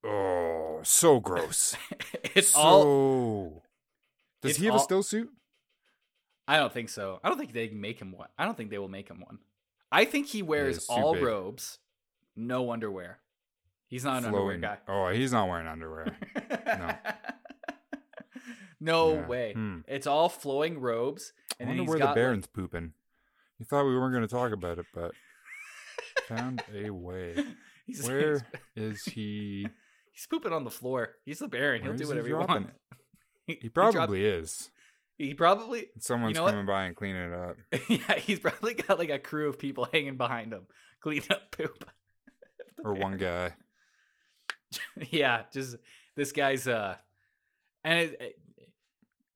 oh 0.05 0.81
so 0.83 1.21
gross. 1.21 1.77
it's 2.35 2.51
so 2.51 2.61
all. 2.61 3.63
does 4.43 4.51
it's 4.53 4.59
he 4.59 4.67
have 4.67 4.75
all- 4.75 4.81
a 4.81 4.85
still 4.85 5.03
suit? 5.03 5.31
I 6.49 6.57
don't 6.57 6.73
think 6.73 6.89
so. 6.89 7.21
I 7.23 7.29
don't 7.29 7.39
think 7.39 7.53
they 7.53 7.69
can 7.69 7.81
make 7.81 8.01
him 8.01 8.13
one. 8.13 8.29
I 8.37 8.45
don't 8.45 8.57
think 8.57 8.71
they 8.71 8.79
will 8.79 8.89
make 8.89 9.09
him 9.09 9.21
one. 9.21 9.39
I 9.93 10.05
think 10.05 10.27
he 10.27 10.43
wears 10.43 10.87
all 10.89 11.15
big. 11.15 11.23
robes, 11.23 11.79
no 12.35 12.73
underwear. 12.73 13.21
He's 13.87 14.05
not 14.05 14.19
an 14.19 14.25
underwear 14.27 14.57
guy. 14.59 14.79
Oh, 14.89 15.09
he's 15.11 15.33
not 15.33 15.49
wearing 15.49 15.67
underwear. 15.69 16.17
no 18.81 19.15
Yeah. 19.15 19.27
way. 19.27 19.53
Hmm. 19.53 19.79
It's 19.87 20.07
all 20.07 20.29
flowing 20.29 20.81
robes, 20.81 21.33
I 21.53 21.57
and 21.61 21.71
then 21.71 21.77
wonder 21.79 21.91
where 21.91 21.99
the 22.01 22.05
like- 22.07 22.15
Baron's 22.15 22.47
pooping. 22.47 22.93
You 23.63 23.67
thought 23.67 23.85
we 23.87 23.97
weren't 23.97 24.13
going 24.13 24.27
to 24.27 24.35
talk 24.35 24.51
about 24.51 24.81
it, 24.81 24.87
but 24.93 25.13
Found 26.27 26.65
a 26.75 26.91
way. 26.91 27.37
He's, 27.87 28.05
Where 28.09 28.45
is 28.75 29.05
he? 29.05 29.69
he's 30.11 30.27
pooping 30.29 30.53
on 30.53 30.65
the 30.65 30.71
floor. 30.71 31.11
He's 31.25 31.39
the 31.39 31.47
Baron. 31.47 31.81
He'll 31.81 31.93
do 31.95 32.09
whatever 32.09 32.27
he 32.27 32.35
whatever 32.35 32.43
you 32.43 32.47
dropping 32.47 32.65
want. 32.65 32.77
He, 33.47 33.59
He 33.63 33.69
probably 33.69 34.25
is. 34.25 34.69
He 35.17 35.33
probably. 35.35 35.87
Someone's 36.01 36.35
know 36.35 36.43
what? 36.43 36.51
coming 36.51 36.67
by 36.67 36.87
and 36.87 36.97
cleaning 36.97 37.31
it 37.31 37.33
up. 37.33 37.57
Yeah, 37.89 38.19
he's 38.19 38.41
probably 38.41 38.75
got 38.75 38.99
like 38.99 39.11
a 39.11 39.21
crew 39.21 39.49
of 39.49 39.61
people 39.61 39.87
hanging 39.93 40.17
behind 40.17 40.53
him, 40.53 40.67
cleaning 41.01 41.31
up 41.31 41.53
poop. 41.53 41.89
Or 42.85 42.95
one 42.95 43.17
guy. 43.17 43.55
yeah, 45.11 45.43
just 45.53 45.77
this 46.17 46.33
guy's 46.33 46.67
uh, 46.67 46.97
and 47.85 47.99
it, 48.01 48.17
it- 48.21 48.39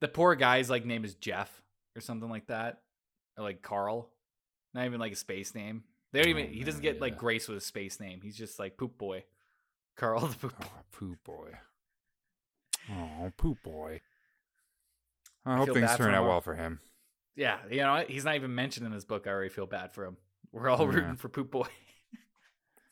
the 0.00 0.08
poor 0.08 0.34
guy's 0.34 0.68
like 0.68 0.84
name 0.84 1.04
is 1.04 1.14
Jeff 1.14 1.62
or 1.96 2.00
something 2.00 2.28
like 2.28 2.48
that, 2.48 2.80
or 3.38 3.44
like 3.44 3.62
Carl, 3.62 4.10
not 4.76 4.84
even 4.86 5.00
like 5.00 5.12
a 5.12 5.16
space 5.16 5.54
name. 5.54 5.82
They 6.12 6.20
don't 6.22 6.28
Oh, 6.36 6.38
even. 6.38 6.52
He 6.52 6.62
doesn't 6.62 6.82
man, 6.84 6.92
get 6.92 7.00
like 7.00 7.14
yeah. 7.14 7.18
grace 7.18 7.48
with 7.48 7.58
a 7.58 7.60
space 7.60 7.98
name. 7.98 8.20
He's 8.22 8.36
just 8.36 8.58
like 8.58 8.76
poop 8.76 8.96
boy, 8.96 9.24
Carl 9.96 10.20
the 10.26 10.36
poop. 10.36 10.54
Oh, 10.62 10.66
poop 10.92 11.18
boy. 11.24 11.50
Oh, 12.90 13.32
poop 13.36 13.58
boy. 13.64 14.00
I 15.44 15.54
I 15.54 15.56
hope 15.56 15.72
things 15.72 15.96
turn 15.96 16.14
out 16.14 16.26
well 16.26 16.40
for 16.40 16.54
him. 16.54 16.80
Yeah, 17.34 17.58
you 17.70 17.78
know 17.78 18.04
he's 18.08 18.24
not 18.24 18.34
even 18.36 18.54
mentioned 18.54 18.86
in 18.86 18.92
this 18.92 19.04
book. 19.04 19.26
I 19.26 19.30
already 19.30 19.50
feel 19.50 19.66
bad 19.66 19.92
for 19.92 20.04
him. 20.04 20.16
We're 20.52 20.68
all 20.68 20.78
Yeah. 20.80 20.94
rooting 20.94 21.16
for 21.16 21.28
poop 21.28 21.50
boy. 21.50 21.66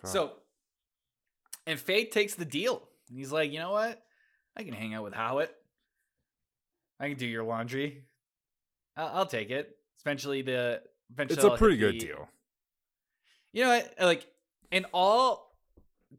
So, 0.06 0.32
and 1.66 1.78
Feyd 1.78 2.10
takes 2.10 2.34
the 2.34 2.44
deal. 2.44 2.86
And 3.08 3.16
he's 3.16 3.32
like, 3.32 3.50
you 3.50 3.58
know 3.58 3.70
what? 3.72 4.02
I 4.54 4.62
can 4.62 4.74
hang 4.74 4.92
out 4.92 5.02
with 5.02 5.14
Hawat. 5.14 5.48
I 7.00 7.08
can 7.08 7.16
do 7.16 7.26
your 7.26 7.42
laundry. 7.42 8.04
I'll, 8.98 9.08
I'll 9.14 9.26
take 9.26 9.48
it. 9.50 9.74
Eventually, 10.04 10.42
the 10.42 10.82
it's 11.18 11.44
a 11.44 11.56
pretty 11.56 11.76
good 11.76 11.98
deal. 11.98 12.28
You 13.52 13.64
know, 13.64 13.82
like 14.00 14.26
in 14.70 14.86
all, 14.92 15.54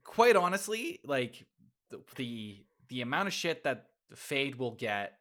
quite 0.04 0.36
honestly, 0.36 1.00
like 1.06 1.46
the 1.90 2.02
the, 2.16 2.66
the 2.90 3.02
amount 3.02 3.28
of 3.28 3.34
shit 3.34 3.64
that 3.64 3.88
Feyd 4.14 4.58
will 4.58 4.72
get 4.72 5.14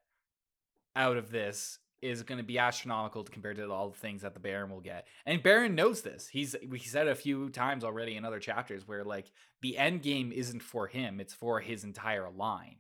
out 0.96 1.16
of 1.16 1.30
this 1.30 1.78
is 2.02 2.22
going 2.22 2.38
to 2.38 2.44
be 2.44 2.58
astronomical 2.58 3.24
compared 3.24 3.56
to 3.56 3.70
all 3.70 3.88
the 3.88 3.96
things 3.96 4.22
that 4.22 4.34
the 4.34 4.40
Baron 4.40 4.70
will 4.70 4.82
get. 4.82 5.06
And 5.24 5.42
Baron 5.42 5.74
knows 5.74 6.02
this. 6.02 6.28
He's 6.28 6.54
we 6.68 6.78
said 6.78 7.08
a 7.08 7.14
few 7.14 7.48
times 7.48 7.82
already 7.82 8.16
in 8.16 8.24
other 8.24 8.40
chapters 8.40 8.86
where 8.86 9.04
like 9.04 9.32
the 9.62 9.78
end 9.78 10.02
game 10.02 10.30
isn't 10.30 10.62
for 10.62 10.86
him, 10.86 11.18
it's 11.18 11.32
for 11.32 11.60
his 11.60 11.82
entire 11.82 12.30
line. 12.30 12.76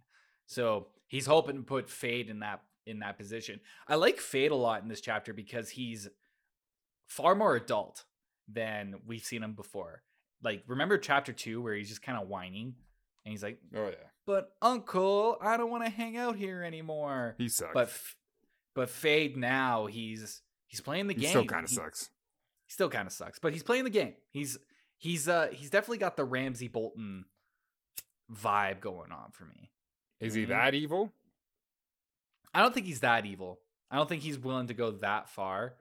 So, 0.46 0.88
he's 1.08 1.24
hoping 1.24 1.56
to 1.56 1.62
put 1.62 1.88
Feyd 1.88 2.28
in 2.28 2.40
that 2.40 2.60
in 2.86 2.98
that 2.98 3.16
position. 3.16 3.60
I 3.88 3.94
like 3.94 4.18
Feyd 4.18 4.50
a 4.50 4.54
lot 4.54 4.82
in 4.82 4.88
this 4.88 5.00
chapter 5.00 5.32
because 5.32 5.70
he's 5.70 6.08
far 7.14 7.34
more 7.34 7.54
adult 7.54 8.04
than 8.48 8.96
we've 9.06 9.24
seen 9.24 9.42
him 9.42 9.54
before. 9.54 10.02
Like 10.42 10.64
remember 10.66 10.98
chapter 10.98 11.32
2 11.32 11.62
where 11.62 11.74
he's 11.74 11.88
just 11.88 12.02
kind 12.02 12.20
of 12.20 12.28
whining 12.28 12.74
and 13.24 13.32
he's 13.32 13.42
like, 13.42 13.58
Oh 13.74 13.86
yeah, 13.86 14.08
"But 14.26 14.50
uncle, 14.60 15.38
I 15.40 15.56
don't 15.56 15.70
want 15.70 15.84
to 15.84 15.90
hang 15.90 16.16
out 16.16 16.36
here 16.36 16.62
anymore." 16.62 17.34
he 17.38 17.48
sucks. 17.48 17.70
But 17.72 17.90
but 18.74 18.88
Feyd 18.88 19.36
now 19.36 19.86
he's 19.86 20.42
he's 20.66 20.80
playing 20.80 21.06
the 21.06 21.14
he 21.14 21.20
game. 21.20 21.30
still 21.30 21.44
kind 21.46 21.64
of 21.64 21.70
sucks. 21.70 22.10
He 22.66 22.72
still 22.72 22.90
kind 22.90 23.06
of 23.06 23.12
sucks, 23.12 23.38
but 23.38 23.52
he's 23.52 23.62
playing 23.62 23.84
the 23.84 23.90
game. 23.90 24.14
He's 24.30 24.58
he's 24.98 25.28
uh 25.28 25.48
he's 25.52 25.70
definitely 25.70 25.98
got 25.98 26.16
the 26.16 26.24
Ramsay 26.24 26.68
Bolton 26.68 27.24
vibe 28.32 28.80
going 28.80 29.12
on 29.12 29.30
for 29.32 29.44
me. 29.44 29.70
Is 30.20 30.34
he 30.34 30.46
that 30.46 30.74
evil? 30.74 31.12
I 32.52 32.60
don't 32.60 32.72
think 32.74 32.86
he's 32.86 33.00
that 33.00 33.24
evil. 33.26 33.60
I 33.90 33.96
don't 33.96 34.08
think 34.08 34.22
he's 34.22 34.38
willing 34.38 34.68
to 34.68 34.74
go 34.74 34.90
that 34.92 35.28
far. 35.28 35.74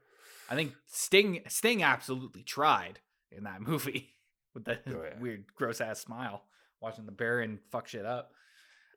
I 0.49 0.55
think 0.55 0.73
Sting 0.87 1.41
Sting 1.47 1.83
absolutely 1.83 2.43
tried 2.43 2.99
in 3.31 3.43
that 3.45 3.61
movie 3.67 4.09
with 4.53 4.65
that 4.65 4.83
Oh, 4.87 5.01
yeah. 5.03 5.19
weird 5.19 5.45
gross 5.55 5.81
ass 5.81 5.99
smile 5.99 6.43
watching 6.81 7.05
the 7.05 7.11
Baron 7.11 7.59
fuck 7.71 7.87
shit 7.87 8.05
up. 8.05 8.31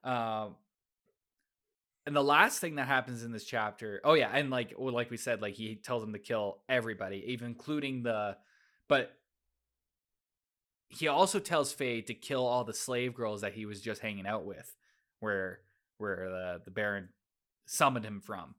Um 0.05 0.57
and 2.07 2.15
the 2.15 2.23
last 2.23 2.61
thing 2.61 2.77
that 2.77 2.87
happens 2.87 3.25
in 3.25 3.33
this 3.33 3.45
chapter, 3.45 4.01
oh 4.05 4.15
yeah, 4.15 4.31
and 4.33 4.49
like 4.51 4.75
well, 4.79 4.95
like 4.95 5.11
we 5.11 5.17
said, 5.17 5.43
like 5.43 5.55
he 5.55 5.75
tells 5.75 6.05
him 6.05 6.13
to 6.13 6.19
kill 6.21 6.59
everybody, 6.69 7.25
even 7.29 7.49
including 7.49 8.03
the 8.05 8.37
but 8.89 9.13
he 10.89 11.09
also 11.09 11.41
tells 11.41 11.75
Feyd 11.75 12.07
to 12.07 12.15
kill 12.15 12.47
all 12.47 12.63
the 12.63 12.73
slave 12.73 13.13
girls 13.15 13.41
that 13.41 13.55
he 13.55 13.67
was 13.67 13.81
just 13.81 14.01
hanging 14.01 14.27
out 14.27 14.45
with, 14.45 14.73
where 15.19 15.61
where 15.99 16.29
the 16.31 16.63
the 16.65 16.71
Baron 16.71 17.09
summoned 17.67 18.05
him 18.05 18.21
from. 18.21 18.55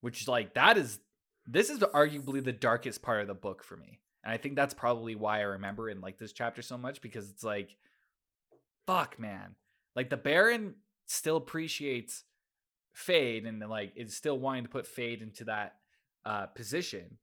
Which 0.00 0.22
is 0.22 0.28
like 0.28 0.54
that 0.54 0.76
is 0.76 0.98
this 1.46 1.70
is 1.70 1.78
arguably 1.78 2.42
the 2.42 2.52
darkest 2.52 3.02
part 3.02 3.20
of 3.20 3.28
the 3.28 3.34
book 3.34 3.62
for 3.62 3.76
me. 3.76 4.00
And 4.24 4.32
I 4.32 4.36
think 4.36 4.56
that's 4.56 4.74
probably 4.74 5.14
why 5.14 5.38
I 5.38 5.42
remember 5.42 5.88
and 5.88 6.00
like 6.00 6.18
this 6.18 6.32
chapter 6.32 6.62
so 6.62 6.76
much 6.76 7.00
because 7.00 7.30
it's 7.30 7.44
like 7.44 7.76
fuck 8.86 9.18
man. 9.18 9.54
Like 9.94 10.10
the 10.10 10.16
Baron 10.16 10.74
still 11.06 11.36
appreciates 11.36 12.24
Feyd 12.96 13.46
and 13.46 13.60
like 13.68 13.92
is 13.96 14.16
still 14.16 14.38
wanting 14.38 14.64
to 14.64 14.68
put 14.68 14.86
Feyd 14.86 15.22
into 15.22 15.44
that 15.44 15.76
uh 16.24 16.46
position 16.46 17.18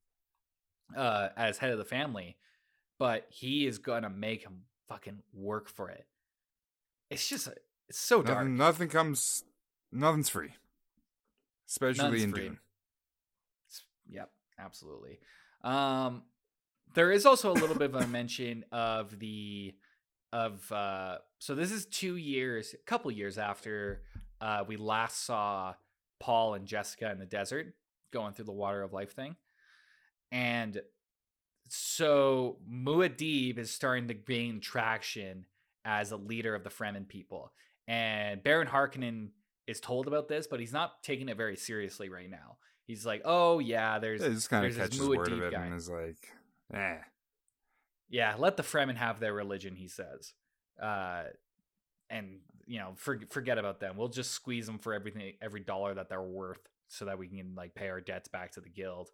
uh 0.96 1.30
as 1.36 1.58
head 1.58 1.72
of 1.72 1.78
the 1.78 1.86
family, 1.86 2.38
but 3.00 3.26
he 3.30 3.66
is 3.66 3.78
gonna 3.80 4.10
make 4.10 4.44
him 4.44 4.62
fucking 4.88 5.20
work 5.34 5.68
for 5.68 5.90
it. 5.90 6.06
It's 7.10 7.28
just 7.28 7.50
it's 7.90 8.00
so 8.00 8.22
dark. 8.22 8.40
Nothing, 8.40 8.58
nothing 8.58 8.90
comes. 8.90 9.44
Nothing's 9.92 10.30
free, 10.30 10.54
especially 11.68 12.10
None's 12.10 12.24
in 12.24 12.32
free. 12.32 12.42
Dune. 12.42 12.60
Absolutely. 14.64 15.20
Um, 15.64 16.24
there 16.94 17.12
is 17.12 17.26
also 17.26 17.52
a 17.52 17.54
little 17.54 17.76
bit 17.76 17.94
of 17.94 18.02
a 18.02 18.08
mention 18.08 18.66
of 18.72 19.20
the 19.20 19.74
of 20.32 20.72
uh, 20.72 21.18
so 21.40 21.56
this 21.56 21.72
is 21.72 21.86
two 21.86 22.16
years, 22.16 22.74
a 22.74 22.84
couple 22.86 23.12
years 23.12 23.38
after 23.38 24.02
uh, 24.42 24.64
we 24.68 24.78
last 24.78 25.26
saw 25.26 25.76
Paul 26.20 26.56
and 26.56 26.66
Jessica 26.66 27.12
in 27.12 27.20
the 27.20 27.26
desert 27.26 27.74
going 28.12 28.34
through 28.34 28.46
the 28.46 28.52
water 28.52 28.82
of 28.82 28.94
life 28.94 29.14
thing, 29.14 29.36
and 30.32 30.82
so 31.70 32.58
Muad'Dib 32.70 33.58
is 33.58 33.72
starting 33.72 34.08
to 34.08 34.14
gain 34.14 34.60
traction 34.60 35.46
as 35.86 36.12
a 36.12 36.18
leader 36.18 36.56
of 36.56 36.64
the 36.64 36.70
Fremen 36.70 37.08
people, 37.08 37.52
and 37.88 38.44
Baron 38.44 38.68
Harkonnen 38.68 39.30
is 39.68 39.80
told 39.80 40.08
about 40.08 40.28
this, 40.28 40.48
but 40.48 40.60
he's 40.60 40.74
not 40.74 41.04
taking 41.04 41.30
it 41.30 41.38
very 41.38 41.56
seriously 41.56 42.10
right 42.10 42.30
now. 42.30 42.58
He's 42.86 43.06
like, 43.06 43.22
"Oh 43.26 43.60
yeah, 43.60 44.00
there's 44.00 44.22
Yeah, 44.22 44.30
just 44.30 44.50
kind 44.50 44.66
of 44.66 44.76
catches 44.76 45.08
word 45.08 45.32
of 45.32 45.42
it 45.42 45.52
guy. 45.52 45.66
and 45.66 45.76
is 45.76 45.90
like, 45.90 46.18
eh. 46.74 46.98
yeah, 48.10 48.36
let 48.38 48.58
the 48.58 48.64
Fremen 48.64 48.96
have 48.98 49.20
their 49.20 49.34
religion," 49.34 49.76
he 49.76 49.88
says. 49.88 50.34
Uh, 50.82 51.24
and 52.10 52.40
you 52.66 52.80
know, 52.80 52.94
for, 52.96 53.20
forget 53.30 53.58
about 53.58 53.80
them. 53.80 53.96
We'll 53.98 54.08
just 54.10 54.32
squeeze 54.32 54.66
them 54.66 54.80
for 54.80 54.94
everything, 54.94 55.34
every 55.42 55.62
dollar 55.62 55.94
that 55.96 56.10
they're 56.10 56.22
worth, 56.22 56.60
so 56.88 57.06
that 57.06 57.18
we 57.18 57.28
can 57.28 57.56
like 57.56 57.74
pay 57.76 57.90
our 57.90 58.02
debts 58.02 58.28
back 58.28 58.52
to 58.54 58.62
the 58.62 58.70
guild. 58.70 59.10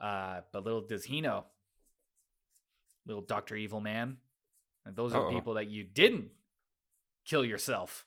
Uh, 0.00 0.40
but 0.52 0.64
little 0.64 0.86
does 0.86 1.04
he 1.04 1.20
know, 1.20 1.44
little 3.06 3.22
Doctor 3.22 3.56
Evil 3.56 3.80
Man, 3.80 4.18
and 4.84 4.96
those 4.96 5.14
are 5.14 5.26
Uh-oh. 5.26 5.32
people 5.32 5.54
that 5.54 5.68
you 5.68 5.82
didn't 5.84 6.28
kill 7.24 7.44
yourself. 7.44 8.06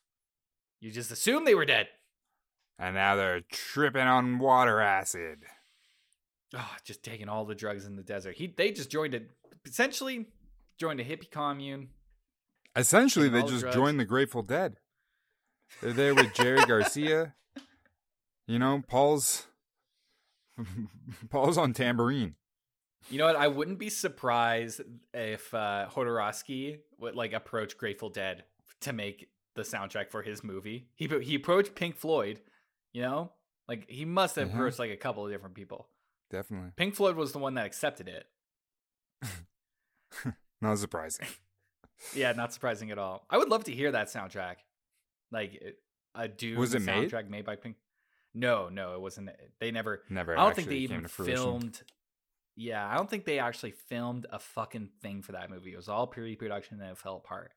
You 0.79 0.91
just 0.91 1.09
assumed 1.11 1.47
they 1.47 1.55
were 1.55 1.65
dead. 1.65 1.87
And 2.79 2.95
now 2.95 3.15
they're 3.15 3.41
tripping 3.51 4.03
on 4.03 4.39
water 4.39 4.79
acid. 4.79 5.39
oh, 6.55 6.75
just 6.83 7.03
taking 7.03 7.27
all 7.29 7.45
the 7.45 7.55
drugs 7.55 7.85
in 7.85 7.95
the 7.95 8.03
desert. 8.03 8.35
He 8.35 8.47
they 8.55 8.71
just 8.71 8.91
joined 8.91 9.15
a 9.15 9.21
essentially 9.65 10.27
joined 10.77 10.99
a 10.99 11.03
hippie 11.05 11.29
commune. 11.31 11.89
Essentially, 12.75 13.29
they 13.29 13.41
just 13.41 13.61
drugs. 13.61 13.75
joined 13.75 13.99
the 13.99 14.05
Grateful 14.05 14.43
Dead. 14.43 14.75
They're 15.81 15.93
there 15.93 16.15
with 16.15 16.33
Jerry 16.35 16.61
Garcia. 16.67 17.33
You 18.45 18.59
know, 18.59 18.83
Paul's 18.87 19.47
Paul's 21.29 21.57
on 21.57 21.73
tambourine. 21.73 22.35
You 23.09 23.17
know 23.17 23.25
what? 23.25 23.35
I 23.35 23.47
wouldn't 23.47 23.79
be 23.79 23.89
surprised 23.89 24.81
if 25.13 25.53
uh, 25.53 25.87
Jodorowsky 25.91 26.79
would 26.99 27.15
like 27.15 27.33
approach 27.33 27.77
Grateful 27.77 28.09
Dead 28.09 28.43
to 28.81 28.93
make 28.93 29.29
the 29.55 29.63
soundtrack 29.63 30.09
for 30.11 30.21
his 30.21 30.43
movie. 30.43 30.87
He 30.95 31.07
he 31.21 31.35
approached 31.35 31.73
Pink 31.73 31.95
Floyd. 31.95 32.41
You 32.97 33.03
know, 33.03 33.31
like 33.67 33.87
he 33.91 34.05
must 34.05 34.35
have 34.37 34.47
Mhm. 34.47 34.53
approached 34.55 34.79
like 34.79 34.89
a 34.89 34.97
couple 34.97 35.23
of 35.23 35.31
different 35.31 35.53
people. 35.53 35.87
Definitely. 36.31 36.71
Pink 36.77 36.95
Floyd 36.95 37.15
was 37.15 37.31
the 37.31 37.37
one 37.37 37.53
that 37.53 37.67
accepted 37.67 38.07
it. 38.07 38.25
Not 40.61 40.79
surprising. 40.79 41.27
Yeah, 42.15 42.31
not 42.31 42.53
surprising 42.53 42.91
at 42.91 42.99
all. 42.99 43.25
I 43.27 43.37
would 43.39 43.49
love 43.49 43.63
to 43.63 43.71
hear 43.71 43.91
that 43.91 44.07
soundtrack. 44.07 44.57
Like 45.31 45.77
a 46.13 46.27
dude 46.27 46.57
Was 46.59 46.75
it 46.75 46.83
made? 46.83 47.09
soundtrack 47.11 47.27
made 47.27 47.43
by 47.43 47.55
Pink. 47.55 47.75
No, 48.35 48.69
no, 48.69 48.93
it 48.93 49.01
wasn't. 49.01 49.29
They 49.59 49.71
never. 49.71 50.03
Never 50.07 50.37
I 50.37 50.43
don't 50.43 50.55
think 50.55 50.67
they 50.69 50.75
even 50.75 50.97
came 50.97 51.03
to 51.03 51.09
fruition. 51.09 51.35
filmed. 51.37 51.81
Yeah, 52.55 52.87
I 52.87 52.95
don't 52.97 53.09
think 53.09 53.25
they 53.25 53.39
actually 53.39 53.71
filmed 53.71 54.27
a 54.31 54.37
fucking 54.37 54.89
thing 55.01 55.23
for 55.23 55.31
that 55.31 55.49
movie. 55.49 55.73
It 55.73 55.75
was 55.75 55.89
all 55.89 56.05
pre-production 56.05 56.79
and 56.81 56.91
it 56.91 56.97
fell 56.99 57.15
apart. 57.17 57.51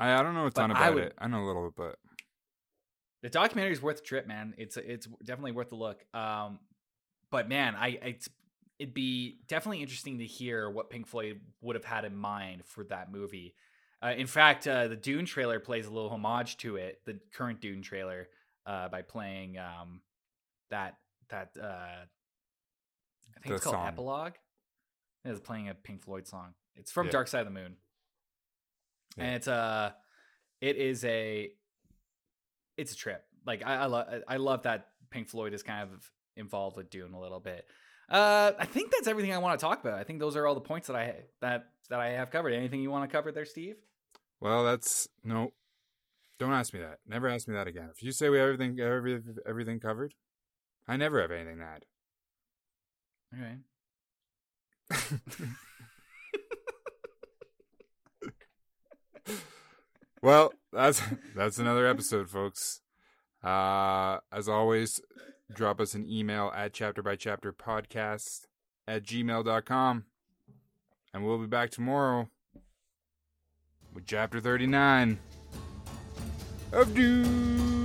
I, 0.00 0.14
I 0.18 0.22
don't 0.22 0.32
know 0.34 0.46
a 0.46 0.50
ton 0.50 0.70
But 0.70 0.76
about 0.78 0.94
would- 0.94 1.02
it. 1.04 1.14
I 1.18 1.28
know 1.28 1.42
a 1.42 1.46
little 1.46 1.64
bit, 1.68 1.76
but 1.76 1.98
The 3.22 3.30
documentary 3.30 3.72
is 3.72 3.80
worth 3.82 4.00
a 4.00 4.02
trip, 4.02 4.26
man. 4.26 4.54
It's 4.58 4.76
it's 4.76 5.06
definitely 5.24 5.52
worth 5.52 5.68
the 5.68 5.76
look. 5.76 6.04
Um, 6.12 6.58
but 7.30 7.48
man, 7.48 7.74
I 7.76 7.98
it's 8.02 8.28
it'd 8.78 8.94
be 8.94 9.38
definitely 9.46 9.80
interesting 9.80 10.18
to 10.18 10.24
hear 10.26 10.68
what 10.68 10.90
Pink 10.90 11.06
Floyd 11.06 11.40
would 11.60 11.76
have 11.76 11.84
had 11.84 12.04
in 12.04 12.16
mind 12.16 12.64
for 12.64 12.84
that 12.84 13.12
movie. 13.12 13.54
Uh, 14.02 14.14
in 14.16 14.26
fact, 14.26 14.66
uh, 14.66 14.88
the 14.88 14.96
Dune 14.96 15.24
trailer 15.24 15.60
plays 15.60 15.86
a 15.86 15.90
little 15.90 16.10
homage 16.10 16.56
to 16.58 16.74
it, 16.76 17.00
the 17.06 17.20
current 17.32 17.60
Dune 17.60 17.82
trailer, 17.82 18.28
uh, 18.66 18.88
by 18.88 19.02
playing 19.02 19.56
um, 19.58 20.00
that 20.70 20.96
that 21.28 21.50
uh, 21.62 21.66
I 21.66 23.40
think 23.40 23.46
The 23.46 23.54
it's 23.54 23.64
called 23.64 23.76
song. 23.76 23.86
Epilogue. 23.86 24.32
It's 25.24 25.38
playing 25.38 25.68
a 25.68 25.74
Pink 25.74 26.02
Floyd 26.02 26.26
song. 26.26 26.54
It's 26.74 26.90
from 26.90 27.06
Yeah. 27.06 27.12
Dark 27.12 27.28
Side 27.28 27.46
of 27.46 27.46
the 27.46 27.52
Moon, 27.52 27.76
Yeah. 29.16 29.24
and 29.24 29.36
it's 29.36 29.46
uh 29.46 29.92
it 30.60 30.76
is 30.76 31.04
a 31.04 31.52
it's 32.82 32.92
a 32.92 32.96
trip. 32.96 33.24
Like 33.46 33.64
I 33.64 33.76
I, 33.76 33.86
lo- 33.86 34.20
I 34.28 34.36
love 34.36 34.64
that 34.64 34.88
Pink 35.10 35.28
Floyd 35.28 35.54
is 35.54 35.62
kind 35.62 35.82
of 35.82 36.10
involved 36.36 36.76
with 36.76 36.90
Dune 36.90 37.14
a 37.14 37.20
little 37.20 37.40
bit. 37.40 37.66
Uh, 38.10 38.52
I 38.58 38.66
think 38.66 38.90
that's 38.90 39.08
everything 39.08 39.32
I 39.32 39.38
want 39.38 39.58
to 39.58 39.64
talk 39.64 39.80
about. 39.80 39.98
I 39.98 40.04
think 40.04 40.18
those 40.18 40.36
are 40.36 40.46
all 40.46 40.54
the 40.54 40.60
points 40.60 40.88
that 40.88 40.96
I 40.96 41.14
that 41.40 41.68
that 41.88 42.00
I 42.00 42.10
have 42.10 42.30
covered. 42.30 42.52
Anything 42.52 42.82
you 42.82 42.90
want 42.90 43.08
to 43.08 43.16
cover 43.16 43.32
there, 43.32 43.46
Steve? 43.46 43.76
Well, 44.40 44.64
that's 44.64 45.08
no. 45.24 45.52
Don't 46.38 46.52
ask 46.52 46.74
me 46.74 46.80
that. 46.80 46.98
Never 47.06 47.28
ask 47.28 47.46
me 47.46 47.54
that 47.54 47.68
again. 47.68 47.90
If 47.94 48.02
you 48.02 48.10
say 48.10 48.28
we 48.28 48.38
have 48.38 48.48
everything 48.48 48.80
every, 48.80 49.22
everything 49.46 49.78
covered, 49.78 50.14
I 50.88 50.96
never 50.96 51.20
have 51.20 51.30
anything 51.30 51.58
to 51.58 51.64
add. 51.64 51.86
Okay. 53.32 53.58
Well, 60.22 60.52
that's 60.72 61.02
that's 61.36 61.58
another 61.58 61.86
episode, 61.86 62.28
folks. 62.28 62.80
Uh, 63.42 64.18
as 64.32 64.48
always, 64.48 65.00
drop 65.52 65.80
us 65.80 65.94
an 65.94 66.06
email 66.08 66.52
at 66.54 66.72
chapter 66.72 67.02
by 67.02 67.16
chapter 67.16 67.52
podcast 67.52 68.46
at 68.86 69.02
gmail.com. 69.02 70.04
And 71.14 71.24
we'll 71.24 71.38
be 71.38 71.46
back 71.46 71.70
tomorrow 71.70 72.28
with 73.92 74.06
chapter 74.06 74.40
39 74.40 75.18
of 76.72 76.94
Dune. 76.94 77.81